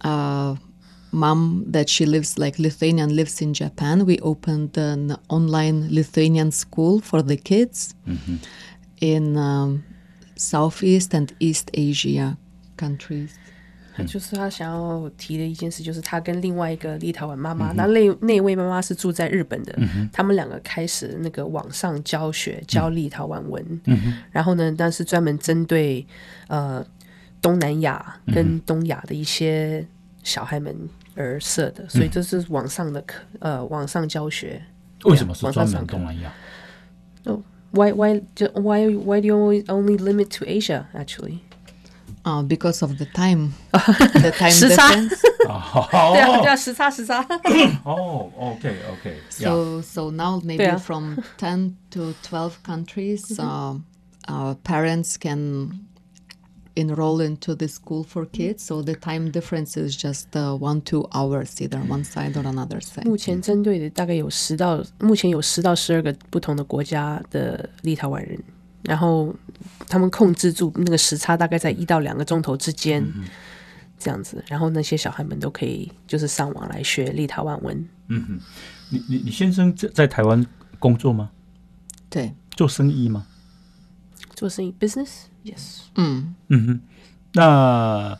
[0.04, 0.56] uh,
[1.14, 4.06] mom that she lives like Lithuanian lives in Japan.
[4.06, 8.38] We opened an online Lithuanian school for the kids mm-hmm.
[9.00, 9.84] in um,
[10.36, 12.38] Southeast and East Asia
[12.78, 13.38] countries.
[14.08, 19.78] 就是他想要提的一件事，就是他跟另外一个立陶宛妈妈，那那那位妈妈是住在日本的，
[20.12, 23.82] 他们两个开始那个网上教学，教立陶宛文。
[24.32, 26.06] 然后呢，但是专门针对
[26.48, 26.86] 呃
[27.42, 29.86] 东南亚跟东亚的一些。
[30.26, 30.74] 小孩们
[31.16, 34.64] 而设的，所以这是网上的课，呃，网上教学。
[35.04, 36.32] 为什么是专门东南亚
[37.26, 37.42] ？Oh,
[37.72, 38.22] why why
[38.54, 41.40] why why do you only limit to Asia actually?
[42.25, 44.91] Uh, because of the time, the time 时差。
[44.95, 47.25] 对啊，对啊，时差时差。
[47.85, 53.79] 哦，OK OK。So so now maybe from ten to twelve countries, uh,
[54.27, 55.87] our parents can.
[56.77, 61.05] enroll into the school for kids, so the time difference is just uh, one two
[61.13, 63.05] hours, either one side or another side.
[63.05, 68.41] 目前针对的大概有十到目前有十到十二个不同的国家的立陶宛人，
[68.84, 69.34] 然后
[69.88, 73.26] 他们控制住那个时差大概在一到两个钟头之间，嗯、
[73.98, 77.88] 这样子，然后那些小孩们都可以就是上网来学立陶宛文。
[78.08, 78.40] 嗯哼，
[78.90, 80.46] 你你你先生在在台湾
[80.80, 81.32] 工作吗？
[82.10, 83.26] 对，做生意吗？
[84.36, 85.24] 做生意，business。
[85.44, 86.82] Yes，嗯嗯哼，
[87.34, 88.18] 那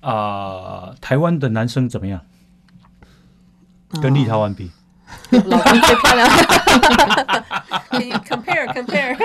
[0.00, 2.20] 啊、呃，台湾的男生怎么样？
[4.00, 4.70] 跟立陶宛比，
[5.31, 6.29] 老公最漂亮。
[7.91, 9.17] Can you compare compare？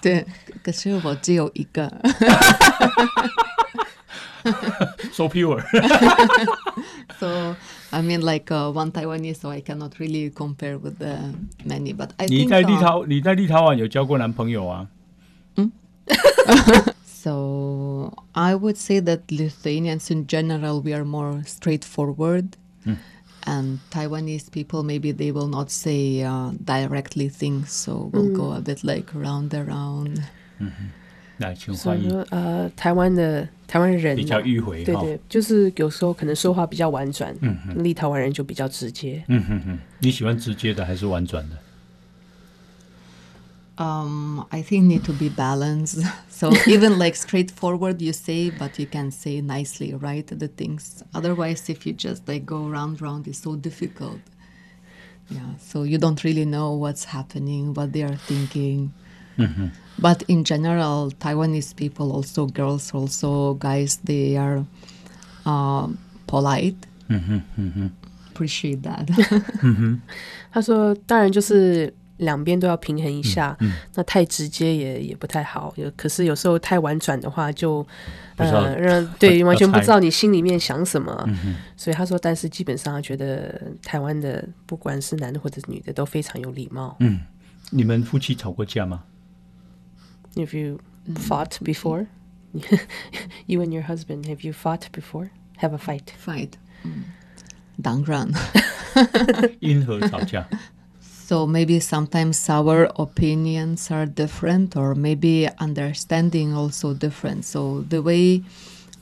[0.00, 0.26] 对，
[0.62, 1.88] 可是我只有一个。
[5.12, 5.62] So pure。
[7.18, 7.56] So
[7.90, 11.34] I mean, like one Taiwanese, so I cannot really compare with the
[11.66, 11.92] many.
[11.92, 14.86] But I 你在立陶，你在立陶宛有交过男朋友啊？
[17.04, 22.96] So I would say that Lithuanians in general we are more straightforward, mm.
[23.44, 28.36] and Taiwanese people maybe they will not say uh, directly things, so we'll mm.
[28.36, 30.22] go a bit like round around.
[30.60, 30.90] Mm-hmm.
[31.38, 32.08] 来，请翻译。
[32.08, 37.32] 说呃，台湾的台湾人比较迂回，对对，就是有时候可能说话比较婉转。
[37.40, 39.22] 嗯哼，立陶宛人就比较直接。
[39.28, 41.56] 嗯哼哼，你喜欢直接的还是婉转的
[43.78, 46.00] ？Um, I think need to be balanced.
[46.30, 50.26] So even like straightforward, you say, but you can say nicely, right?
[50.26, 51.02] The things.
[51.14, 54.20] Otherwise, if you just like go round round, it's so difficult.
[55.30, 55.54] Yeah.
[55.58, 58.92] So you don't really know what's happening, what they are thinking.
[59.36, 59.66] Mm-hmm.
[59.98, 64.64] But in general, Taiwanese people, also girls, also guys, they are
[65.44, 65.88] uh,
[66.26, 66.86] polite.
[67.10, 67.38] Mm-hmm.
[67.58, 67.86] Mm-hmm.
[68.30, 69.06] Appreciate that.
[70.52, 71.92] 他说：“当然就是。”
[72.23, 75.73] 两边都要平衡一下，嗯嗯、那太直接也也不太好。
[75.77, 77.81] 有可是有时候太婉转的话就，
[78.37, 81.23] 就呃让对完全不知道你心里面想什么。
[81.27, 86.95] 嗯、所以他说，但是基本上他觉得台湾的不管是男的或者女的都非常有礼貌。
[86.99, 87.21] 嗯，
[87.69, 89.03] 你们夫妻吵过架吗
[90.35, 90.79] ？If you
[91.15, 92.07] fought before,
[93.45, 95.29] you and your husband, have you fought before?
[95.57, 96.05] Have a fight?
[96.23, 96.51] Fight.
[96.83, 97.03] 嗯，
[97.81, 98.29] 当然。
[99.59, 100.47] 因何吵架
[101.22, 107.44] ？So maybe sometimes our opinions are different, or maybe understanding also different.
[107.44, 108.44] So the way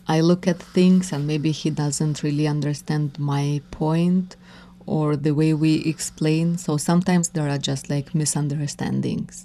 [0.06, 4.34] I look at things, and maybe he doesn't really understand my point,
[4.86, 6.58] or the way we explain.
[6.58, 9.44] So sometimes there are just like misunderstandings.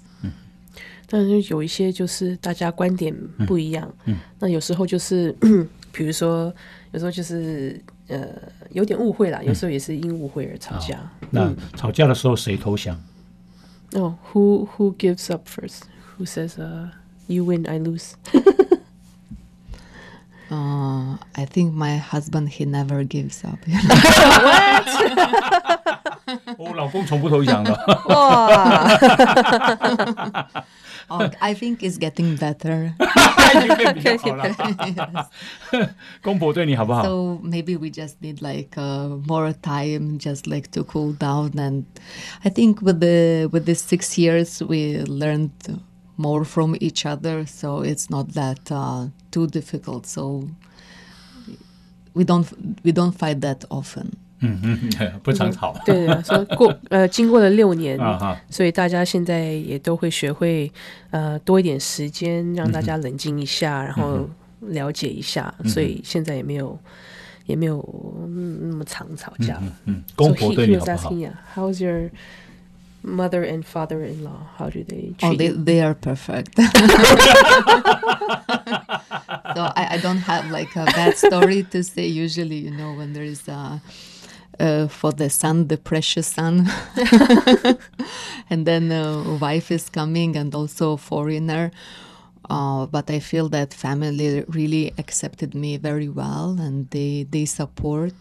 [1.06, 3.14] 但是有一些就是大家观点
[3.46, 5.32] 不一样，嗯嗯、那有时候就是，
[5.92, 6.52] 比如说，
[6.90, 7.80] 有时候就是。
[8.07, 8.27] 呃，
[8.71, 10.99] 有点误会啦，有时候也是因误会而吵架。
[11.29, 12.97] 那吵架的时候谁投降？
[13.93, 15.83] 哦，Who Who gives up first?
[16.17, 16.89] Who says, "Uh,
[17.27, 18.13] you win, I lose"?
[20.49, 23.59] Uh, I think my husband he never gives up.
[23.67, 24.87] What?
[26.57, 27.73] 我老公从不投降的。
[28.07, 28.87] 哇
[31.10, 32.92] ！Oh, I think it's getting better.
[36.22, 37.02] 公婆对你好不好？
[37.04, 41.52] So maybe we just need like uh, more time, just like to cool down.
[41.58, 41.84] And
[42.44, 45.50] I think with the with the six years, we learned
[46.16, 47.46] more from each other.
[47.46, 50.06] So it's not that uh, too difficult.
[50.06, 50.48] So
[52.14, 52.46] we don't
[52.84, 54.16] we don't fight that often.
[54.39, 55.75] 嗯嗯，不常吵。
[55.85, 57.97] 对对，说过呃，经过了六年，
[58.49, 60.71] 所以大家现在也都会学会
[61.09, 64.29] 呃多一点时间，让大家冷静一下，然后
[64.61, 66.79] 了解一下，所以现在也没有
[67.45, 67.83] 也没有
[68.69, 69.61] 那么常吵架。
[69.85, 71.11] 嗯，公婆对你好不好
[71.55, 72.09] ？How's your
[73.03, 74.47] mother and father-in-law?
[74.57, 75.13] How do they?
[75.21, 76.51] Oh, they they are perfect.
[79.55, 82.05] So I I don't have like a bad story to say.
[82.07, 83.79] Usually, you know, when there is a
[84.60, 86.68] uh, for the son, the precious son.
[88.50, 91.70] and then uh, wife is coming and also foreigner.
[92.50, 98.12] Uh, but I feel that family really accepted me very well and they, they support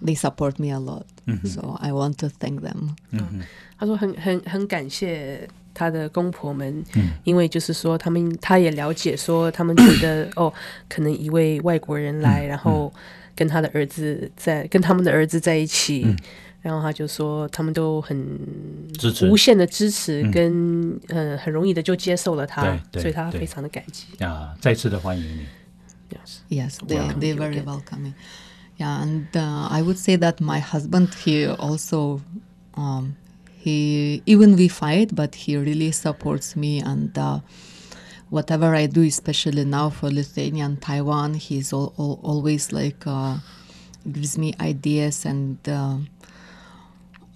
[0.00, 1.06] they support me a lot.
[1.26, 1.46] Mm-hmm.
[1.48, 2.94] So I want to thank them.
[3.12, 3.42] Mm-hmm.
[3.78, 10.52] 他说很很很感谢他的公婆们，嗯、因为就是说他们他也了解说他们觉得哦，
[10.88, 12.92] 可能一位外国人来，然后。
[13.34, 16.16] 跟他的儿子在跟他们的儿子在一起，嗯、
[16.60, 18.16] 然后他就说他们都很
[19.28, 24.54] 无限的支持，支持跟呃很容易的就接受了他，所以他非常的感激啊！
[24.60, 25.46] 再次的欢迎你。
[26.10, 28.14] Yes, yes, they they very welcoming.
[28.76, 32.20] Yeah, and uh, I would say that my husband he also
[32.74, 33.14] um
[33.62, 37.10] he even we fight, but he really supports me and.
[37.12, 37.40] Uh,
[38.32, 43.38] whatever I do, especially now for Lithuania and Taiwan, he's all, all, always like uh,
[44.10, 45.98] gives me ideas and uh,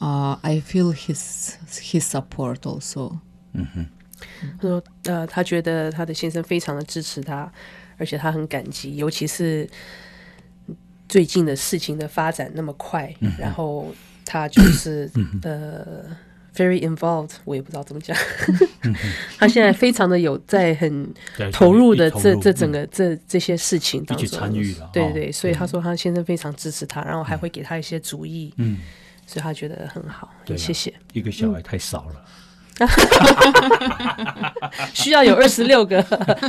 [0.01, 3.21] uh, I feel his his support also.
[3.55, 3.87] 嗯哼，
[4.59, 7.53] 他说呃，他觉得他的先生非常的支持他，
[7.97, 9.69] 而且他很感激，尤其是
[11.09, 13.95] 最近的事情的发展那么快，嗯、然后
[14.25, 16.17] 他就是、嗯、呃。
[16.58, 18.18] Very involved，我也不知道怎么讲。
[19.38, 21.14] 他现在非常的有在很
[21.54, 24.90] 投入的这这整个这这些事情当中参与了。
[24.92, 28.52] 对对对，所以他说他先生非常支持他，然后还会给他一些主意。
[28.58, 28.80] 嗯，
[29.28, 30.34] 所以他觉得很好。
[30.58, 30.92] 谢谢。
[31.14, 32.26] 一个小孩太少了，
[34.96, 36.04] 需要有二十六个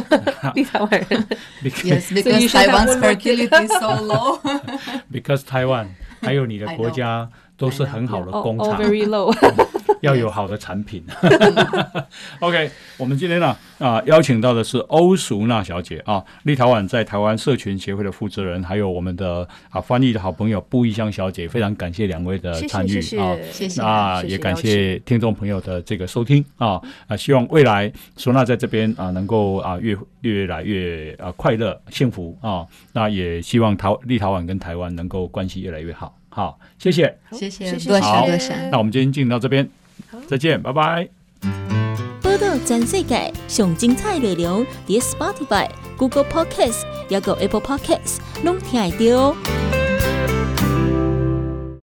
[0.54, 1.26] 立陶宛人。
[1.62, 4.40] Yes, because Taiwan's fertility is so low.
[5.12, 5.88] Because Taiwan，
[6.22, 7.28] 还有你的国家
[7.58, 8.82] 都是很好的工厂。
[8.82, 9.34] Very low.
[10.02, 11.04] 要有好的产品。
[12.40, 36.14] OK，我们今天呢啊邀请到的是欧淑娜小姐啊，立陶宛在台湾社群协会的负责人，还有我们的啊翻译的好朋友布一香小姐，非常感谢两位的参与啊，谢谢，那也感谢听众朋友的这个收听啊啊，希望未来淑娜在这边啊能够啊越越来越啊快乐幸福啊，那也希望陶立陶宛跟台湾能够关系越来越好。
[36.30, 38.54] 好，谢谢，谢谢，多谢，多谢。
[38.70, 39.68] 那我们今天进到这边，
[40.26, 41.08] 再见，拜拜。
[42.22, 49.77] 报道全世界上精彩内容，在 Spotify、Google Podcasts，还有 Apple Podcasts，拢听得到。